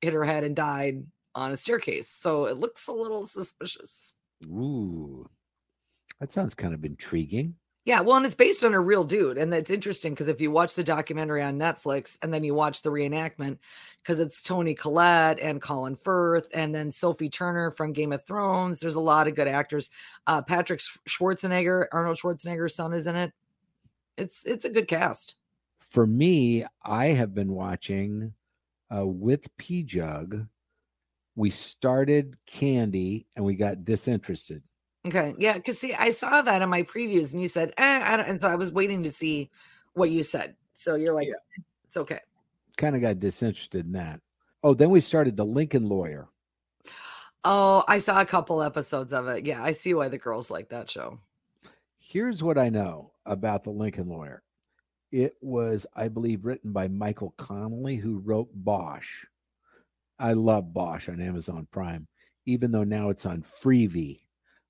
[0.00, 2.08] hit her head and died on a staircase.
[2.08, 4.14] So it looks a little suspicious.
[4.46, 5.28] Ooh,
[6.20, 7.54] that sounds kind of intriguing.
[7.84, 9.36] Yeah, well, and it's based on a real dude.
[9.36, 12.80] And that's interesting because if you watch the documentary on Netflix and then you watch
[12.80, 13.58] the reenactment,
[14.02, 18.80] because it's Toni Collette and Colin Firth and then Sophie Turner from Game of Thrones,
[18.80, 19.90] there's a lot of good actors.
[20.26, 23.32] Uh, Patrick Schwarzenegger, Arnold Schwarzenegger's son, is in it.
[24.16, 25.36] It's it's a good cast.
[25.90, 28.32] For me, I have been watching
[28.94, 30.46] uh, with Pjugg
[31.36, 34.62] we started candy and we got disinterested.
[35.06, 35.34] Okay.
[35.38, 35.58] Yeah.
[35.58, 38.54] Cause see, I saw that in my previews and you said, eh, and so I
[38.54, 39.50] was waiting to see
[39.92, 40.56] what you said.
[40.72, 41.34] So you're like, yeah.
[41.86, 42.20] it's okay.
[42.76, 44.20] Kind of got disinterested in that.
[44.62, 46.28] Oh, then we started the Lincoln lawyer.
[47.44, 49.44] Oh, I saw a couple episodes of it.
[49.44, 49.62] Yeah.
[49.62, 51.20] I see why the girls like that show.
[51.98, 54.42] Here's what I know about the Lincoln lawyer
[55.12, 59.24] It was, I believe, written by Michael Connelly, who wrote Bosch.
[60.18, 62.06] I love Bosch on Amazon Prime,
[62.46, 64.20] even though now it's on Freevee,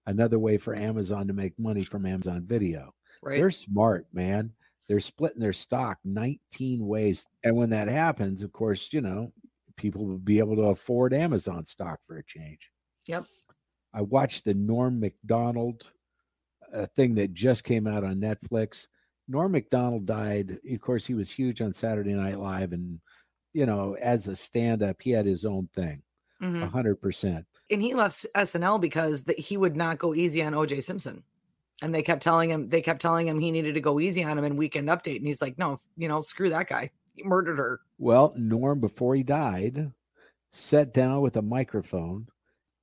[0.07, 2.93] another way for Amazon to make money from Amazon Video.
[3.23, 3.39] Right.
[3.39, 4.53] They're smart, man.
[4.89, 7.27] They're splitting their stock 19 ways.
[7.43, 9.33] And when that happens, of course, you know,
[9.77, 12.71] people will be able to afford Amazon stock for a change.
[13.07, 13.25] Yep.
[13.95, 15.91] I watched the Norm Macdonald
[16.73, 18.89] a uh, thing that just came out on Netflix.
[19.29, 20.59] Norm Macdonald died.
[20.71, 22.73] Of course, he was huge on Saturday Night Live.
[22.73, 23.01] And,
[23.53, 26.03] you know, as a stand up, he had his own thing
[26.43, 26.77] mm-hmm.
[26.77, 27.45] 100%.
[27.71, 31.23] And he left SNL because that he would not go easy on OJ Simpson.
[31.83, 34.39] And they kept telling him, they kept telling him he needed to go easy on
[34.39, 35.17] him in Weekend Update.
[35.17, 36.91] And he's like, no, you know, screw that guy.
[37.15, 37.81] He murdered her.
[37.99, 39.93] Well, Norm, before he died,
[40.53, 42.29] sat down with a microphone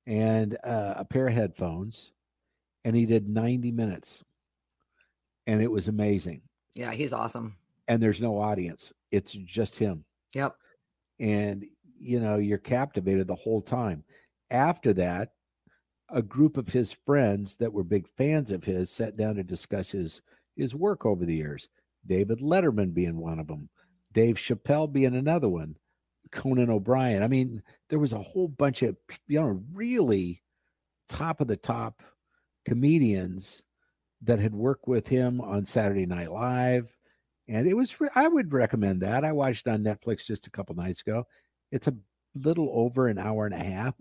[0.06, 2.12] and uh, a pair of headphones,
[2.84, 4.24] and he did 90 minutes,
[5.46, 6.42] and it was amazing.
[6.74, 7.56] Yeah, he's awesome.
[7.88, 10.04] And there's no audience; it's just him.
[10.34, 10.56] Yep.
[11.20, 11.64] and
[11.98, 14.02] you know you're captivated the whole time
[14.52, 15.30] after that
[16.12, 19.90] a group of his friends that were big fans of his sat down to discuss
[19.90, 20.20] his
[20.56, 21.68] his work over the years.
[22.06, 23.68] David letterman being one of them
[24.12, 25.74] dave chappelle being another one
[26.30, 27.22] conan o'brien.
[27.22, 28.96] I mean there was a whole bunch of
[29.26, 30.42] you know really
[31.08, 32.02] top of the top
[32.66, 33.62] comedians
[34.22, 36.94] that had worked with him on saturday night live.
[37.48, 39.24] And it was i would recommend that.
[39.24, 41.24] I watched on netflix just a couple nights ago.
[41.70, 41.94] It's a
[42.34, 43.94] little over an hour and a half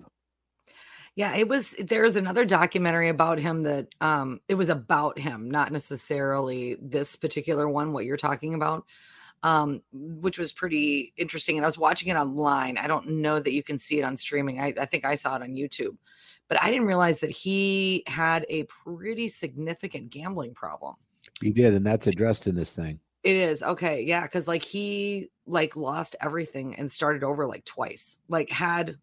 [1.15, 5.71] Yeah, it was there's another documentary about him that um it was about him, not
[5.71, 8.85] necessarily this particular one what you're talking about.
[9.43, 12.77] Um which was pretty interesting and I was watching it online.
[12.77, 14.59] I don't know that you can see it on streaming.
[14.61, 15.97] I, I think I saw it on YouTube.
[16.47, 20.95] But I didn't realize that he had a pretty significant gambling problem.
[21.41, 23.63] he did and that's addressed in this thing It is.
[23.63, 24.03] Okay.
[24.03, 28.17] Yeah, cuz like he like lost everything and started over like twice.
[28.29, 28.97] Like had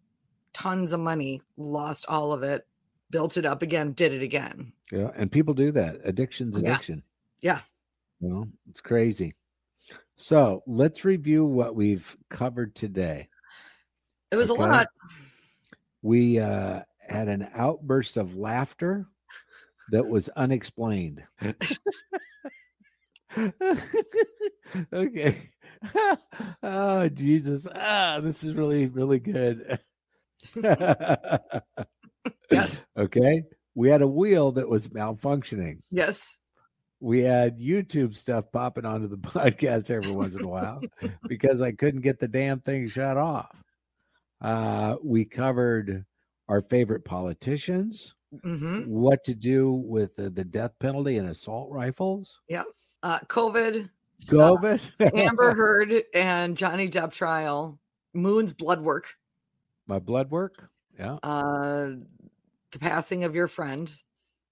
[0.59, 2.67] tons of money, lost all of it,
[3.11, 4.73] built it up again, did it again.
[4.93, 6.63] yeah and people do that addiction's Yeah.
[6.73, 7.03] addiction
[7.41, 7.61] Yeah.
[8.21, 9.35] you know it's crazy
[10.17, 13.29] so let's review what we've covered today
[14.33, 14.63] It was Okay.
[14.63, 14.89] a lot.
[16.03, 19.07] we uh had an outburst of laughter
[19.91, 21.23] that was unexplained
[24.93, 25.51] okay
[26.63, 29.79] oh jesus ah this is really really good
[32.97, 33.43] okay?
[33.75, 35.79] We had a wheel that was malfunctioning.
[35.91, 36.39] Yes.
[37.01, 40.81] we had youtube stuff popping onto the podcast every once in a while
[41.29, 43.63] because i couldn't get the damn thing shut off.
[44.41, 46.05] Uh we covered
[46.49, 52.41] our favorite politicians hmm what to do with the, the death penalty and assault rifles.
[52.49, 52.65] Yeah.
[53.03, 53.89] Uh, COVID,
[54.27, 55.15] covid?
[55.17, 57.79] Amber Heard, and Johnny Depp trial,
[58.13, 59.15] Moon's blood work,
[59.89, 61.91] my blood work yeah uh,
[62.71, 63.93] the passing of your friend,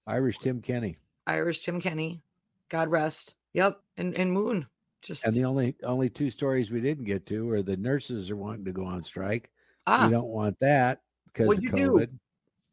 [0.07, 2.23] irish tim kenny Irish Tim Kenny,
[2.69, 3.35] God rest.
[3.55, 3.81] Yep.
[3.97, 4.67] And, and Moon.
[5.03, 8.37] Just and the only only two stories we didn't get to are the nurses are
[8.37, 9.51] wanting to go on strike
[9.87, 11.99] ah, we don't want that because of What'd you do?
[11.99, 12.11] it's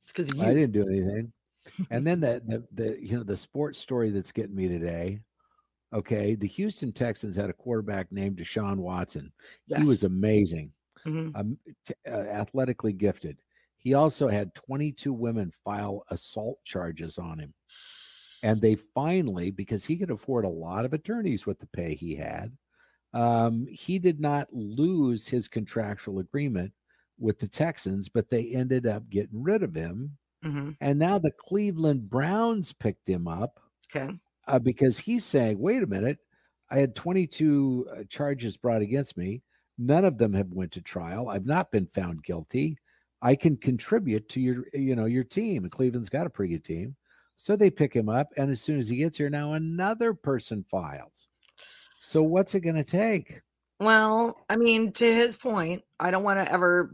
[0.08, 1.32] because I didn't do anything.
[1.92, 5.20] and then the, the the you know the sports story that's getting me today.
[5.94, 9.32] Okay, the Houston Texans had a quarterback named Deshaun Watson.
[9.68, 10.72] He was amazing,
[11.06, 11.36] Mhm.
[11.36, 13.42] um, t- uh, athletically gifted.
[13.78, 17.54] He also had 22 women file assault charges on him.
[18.42, 22.16] And they finally, because he could afford a lot of attorneys with the pay he
[22.16, 22.58] had,
[23.14, 26.74] um, he did not lose his contractual agreement
[27.20, 30.78] with the Texans, but they ended up getting rid of him Mhm.
[30.82, 34.20] and now the Cleveland Browns picked him up Okay.
[34.48, 36.20] uh, because he's saying, wait a minute,
[36.70, 39.44] I had 22 uh, charges brought against me.
[39.78, 41.30] None of them have went to trial.
[41.30, 42.78] I've not been found guilty.
[43.22, 45.64] I can contribute to your, you know, your team.
[45.64, 46.96] And Cleveland's got a pretty good team.
[47.38, 48.32] So they pick him up.
[48.38, 51.28] And as soon as he gets here, now another person files.
[52.00, 53.42] So what's it going to take?
[53.80, 56.94] Well, I mean, to his point, I don't want to ever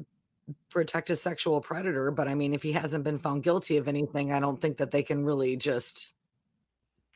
[0.69, 4.31] protect a sexual predator, but I mean, if he hasn't been found guilty of anything,
[4.31, 6.13] I don't think that they can really just,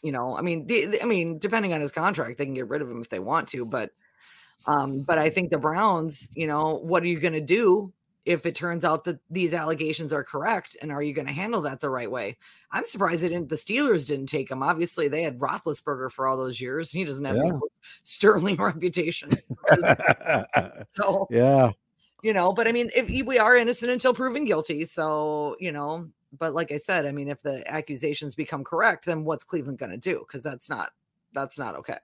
[0.02, 2.68] you know, I mean, the, the- I mean, depending on his contract, they can get
[2.68, 3.92] rid of him if they want to, but,
[4.68, 7.92] um, but I think the Browns, you know, what are you going to do
[8.26, 11.60] if it turns out that these allegations are correct, and are you going to handle
[11.62, 12.38] that the right way?
[12.72, 13.50] I'm surprised they didn't.
[13.50, 14.64] The Steelers didn't take him.
[14.64, 16.90] Obviously, they had Roethlisberger for all those years.
[16.90, 17.52] He doesn't have Yeah.
[17.52, 17.60] a
[18.04, 19.30] sterling reputation.
[20.92, 21.72] So, yeah.
[22.22, 24.86] you know, but I mean, if we are innocent until proven guilty.
[24.86, 26.08] So, you know,
[26.40, 29.92] but like I said, I mean, if the accusations become correct, then what's Cleveland going
[29.92, 30.20] to do?
[30.26, 30.92] Because that's not,
[31.34, 31.98] that's not okay.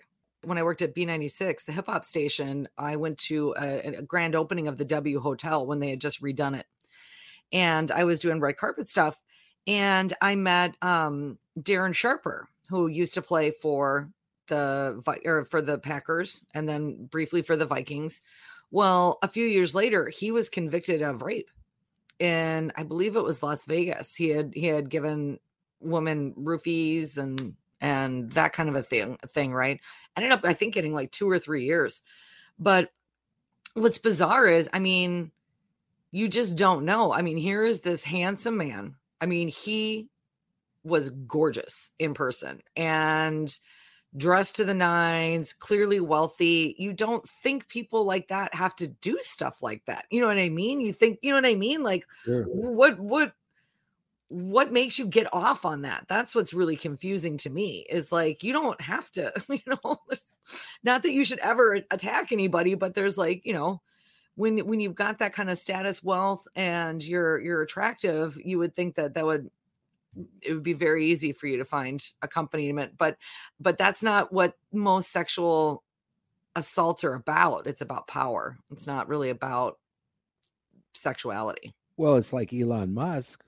[0.44, 4.36] When I worked at B96, the hip hop station, I went to a, a, grand
[4.36, 6.66] opening of the W Hotel when they had just redone it.
[7.52, 9.22] And I was doing red carpet stuff.
[9.68, 14.10] And I met um, Darren Sharper, who used to play for
[14.48, 18.22] the or for the Packers and then briefly for the Vikings.
[18.72, 21.50] Well, a few years later, he was convicted of rape
[22.20, 24.16] in I believe it was Las Vegas.
[24.16, 25.40] He had he had given
[25.80, 29.80] women roofies and and that kind of a thing thing right?
[30.16, 32.02] Ended up i think getting like two or three years.
[32.58, 32.92] But
[33.74, 35.32] what's bizarre is i mean
[36.12, 37.14] you just don't know.
[37.14, 38.96] I mean here is this handsome man.
[39.22, 40.10] I mean he
[40.84, 43.56] was gorgeous in person and
[44.18, 46.76] dressed to the nines clearly wealthy.
[46.80, 50.06] You don't think people like that have to do stuff like that.
[50.10, 50.82] You know what i mean?
[50.82, 51.84] You think you know what i mean?
[51.84, 52.44] Like sure.
[52.46, 53.34] what what
[54.30, 56.06] what makes you get off on that?
[56.08, 60.00] That's what's really confusing to me is like you don't have to you know
[60.84, 63.82] not that you should ever attack anybody but there's like you know
[64.36, 68.76] when when you've got that kind of status wealth and you're you're attractive you would
[68.76, 69.50] think that that would
[70.42, 73.18] it would be very easy for you to find accompaniment but
[73.60, 75.84] but that's not what most sexual
[76.56, 77.68] assaults are about.
[77.68, 78.58] It's about power.
[78.72, 79.78] It's not really about
[80.94, 81.74] sexuality.
[81.98, 83.44] Well it's like elon musk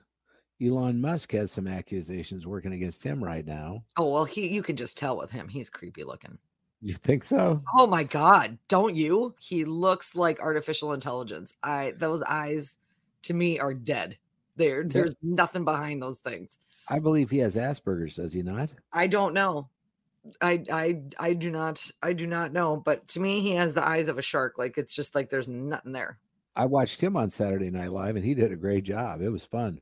[0.62, 3.84] Elon Musk has some accusations working against him right now.
[3.98, 5.48] Oh well, he you can just tell with him.
[5.48, 6.38] He's creepy looking.
[6.82, 7.62] You think so?
[7.76, 9.36] Oh my god, don't you?
[9.40, 11.56] He looks like artificial intelligence.
[11.64, 12.78] I those eyes
[13.24, 14.18] to me are dead.
[14.56, 15.36] There there's yeah.
[15.36, 16.60] nothing behind those things.
[16.90, 18.72] I believe he has Asperger's, does he not?
[18.92, 19.70] I don't know.
[20.42, 23.88] I I I do not I do not know, but to me he has the
[23.88, 24.58] eyes of a shark.
[24.58, 26.20] Like it's just like there's nothing there.
[26.56, 29.22] I watched him on Saturday Night Live and he did a great job.
[29.22, 29.80] It was fun.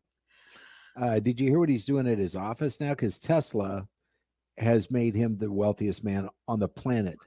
[0.98, 2.92] Uh, did you hear what he's doing at his office now?
[2.92, 3.88] Because Tesla
[4.58, 7.18] has made him the wealthiest man on the planet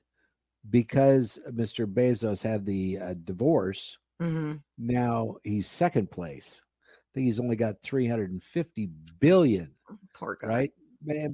[0.70, 1.86] because Mr.
[1.86, 3.98] Bezos had the uh, divorce.
[4.20, 4.54] Mm-hmm.
[4.78, 6.62] Now he's second place.
[6.88, 8.90] I think he's only got 350
[9.20, 9.74] billion.
[10.14, 10.48] Poor guy.
[10.48, 10.72] Right.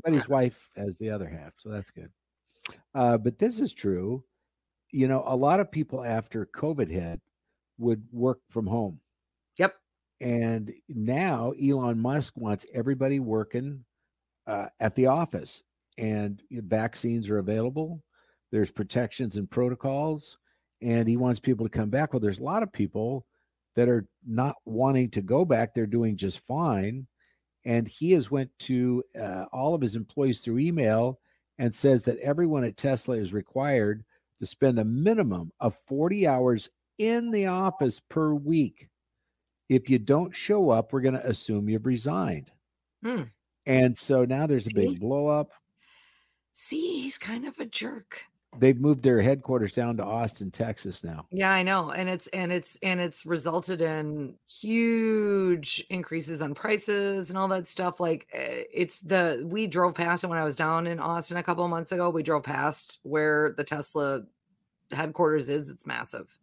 [0.02, 1.52] But his wife has the other half.
[1.58, 2.10] So that's good.
[2.94, 4.24] Uh, but this is true.
[4.92, 7.20] You know, a lot of people after COVID hit
[7.76, 9.00] would work from home.
[10.20, 13.84] And now Elon Musk wants everybody working
[14.46, 15.62] uh, at the office,
[15.96, 18.02] and you know, vaccines are available.
[18.50, 20.38] There's protections and protocols,
[20.82, 22.12] and he wants people to come back.
[22.12, 23.26] Well, there's a lot of people
[23.76, 25.74] that are not wanting to go back.
[25.74, 27.06] They're doing just fine,
[27.64, 31.20] and he has went to uh, all of his employees through email
[31.58, 34.04] and says that everyone at Tesla is required
[34.40, 38.88] to spend a minimum of 40 hours in the office per week
[39.68, 42.50] if you don't show up, we're going to assume you've resigned.
[43.02, 43.24] Hmm.
[43.66, 44.72] And so now there's See?
[44.72, 45.52] a big blow up.
[46.54, 48.22] See, he's kind of a jerk.
[48.56, 51.26] They've moved their headquarters down to Austin, Texas now.
[51.30, 51.90] Yeah, I know.
[51.90, 57.68] And it's and it's and it's resulted in huge increases on prices and all that
[57.68, 58.00] stuff.
[58.00, 61.42] Like eh, it's the we drove past it when I was down in Austin a
[61.42, 62.08] couple of months ago.
[62.08, 64.22] We drove past where the Tesla
[64.90, 65.70] headquarters is.
[65.70, 66.36] It's massive.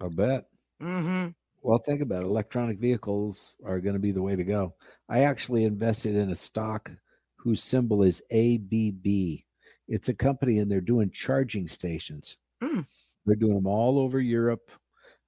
[0.00, 0.46] I bet.
[0.80, 1.30] Mm-hmm.
[1.62, 2.26] Well, think about it.
[2.26, 4.74] Electronic vehicles are going to be the way to go.
[5.08, 6.90] I actually invested in a stock
[7.36, 9.44] whose symbol is ABB.
[9.88, 12.36] It's a company and they're doing charging stations.
[12.62, 12.86] Mm.
[13.24, 14.70] They're doing them all over Europe.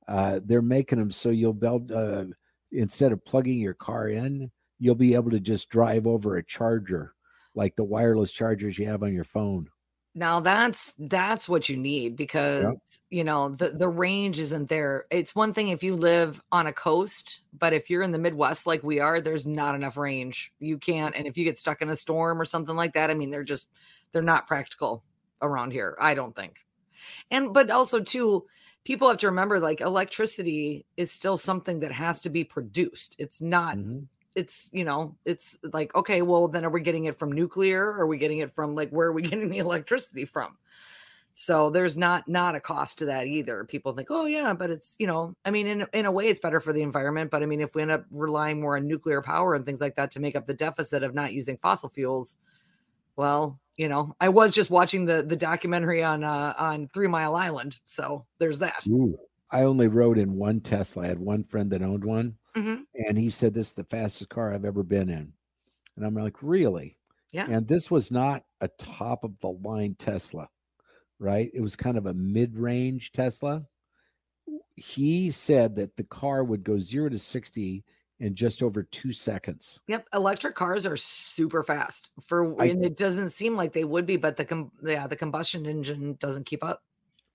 [0.09, 2.24] Uh, they're making them so you'll be uh,
[2.72, 7.14] instead of plugging your car in, you'll be able to just drive over a charger
[7.55, 9.68] like the wireless chargers you have on your phone.
[10.14, 12.76] Now that's that's what you need because yep.
[13.10, 15.06] you know the the range isn't there.
[15.10, 18.66] It's one thing if you live on a coast, but if you're in the Midwest
[18.66, 20.52] like we are, there's not enough range.
[20.60, 23.14] You can't and if you get stuck in a storm or something like that, I
[23.14, 23.70] mean they're just
[24.12, 25.02] they're not practical
[25.42, 26.58] around here, I don't think.
[27.32, 28.46] And but also too
[28.84, 33.16] people have to remember like electricity is still something that has to be produced.
[33.18, 34.04] It's not mm-hmm
[34.35, 37.85] it's you know it's like okay well then are we getting it from nuclear?
[37.85, 40.57] Are we getting it from like where are we getting the electricity from?
[41.37, 43.64] So there's not not a cost to that either.
[43.64, 46.41] People think oh yeah but it's you know i mean in, in a way it's
[46.41, 49.20] better for the environment but i mean if we end up relying more on nuclear
[49.20, 52.37] power and things like that to make up the deficit of not using fossil fuels
[53.16, 57.35] well you know i was just watching the the documentary on uh on three mile
[57.35, 58.87] island so there's that.
[58.89, 59.18] Ooh,
[59.51, 61.05] i only rode in one tesla.
[61.05, 62.82] I had one friend that owned one Mm-hmm.
[63.07, 65.32] And he said, This is the fastest car I've ever been in.
[65.96, 66.96] And I'm like, Really?
[67.32, 67.46] Yeah.
[67.48, 70.48] And this was not a top of the line Tesla,
[71.18, 71.50] right?
[71.52, 73.66] It was kind of a mid range Tesla.
[74.76, 77.84] He said that the car would go zero to 60
[78.20, 79.82] in just over two seconds.
[79.88, 84.07] Yep, electric cars are super fast for, I- and it doesn't seem like they would
[84.07, 86.82] be, but the com- yeah, the combustion engine doesn't keep up.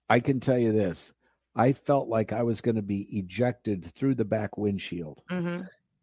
[0.09, 1.11] I can tell you this
[1.55, 5.21] I felt like I was going to be ejected through the back windshield.
[5.29, 5.61] hmm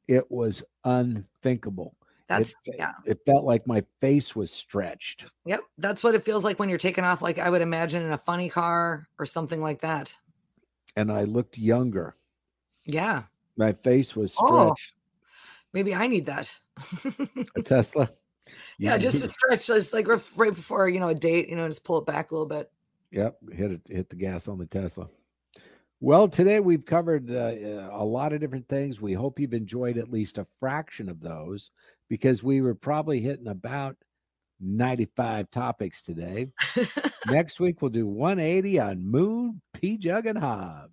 [0.08, 1.96] It was unthinkable.
[2.28, 5.26] That's it, yeah, it felt like my face was stretched.
[5.44, 5.60] yep.
[5.78, 7.22] That's what it feels like when you're taking off.
[7.22, 10.12] Like I would imagine in a funny car or something like that.
[10.96, 12.16] And I looked younger.
[12.84, 13.24] Yeah,
[13.56, 14.46] My face was Oh.
[14.74, 14.94] stretched.
[15.72, 16.52] maybe I need that.
[17.56, 18.10] A Tesla.
[18.78, 21.68] yeah, You- just to stretch, just like right before you know a date, you know,
[21.68, 22.70] just pull it back a little bit.
[23.12, 25.08] Yep, hit it, hit the gas on the Tesla.
[26.00, 29.00] Well, today we've covered uh, uh, a lot of different things.
[29.00, 31.70] We hope you've enjoyed at least a fraction of those
[32.10, 33.96] because we were probably hitting about
[34.60, 36.48] 95 topics today.
[37.28, 40.90] Next week we'll do 180 on Moon, Pjugg, and Hobbs.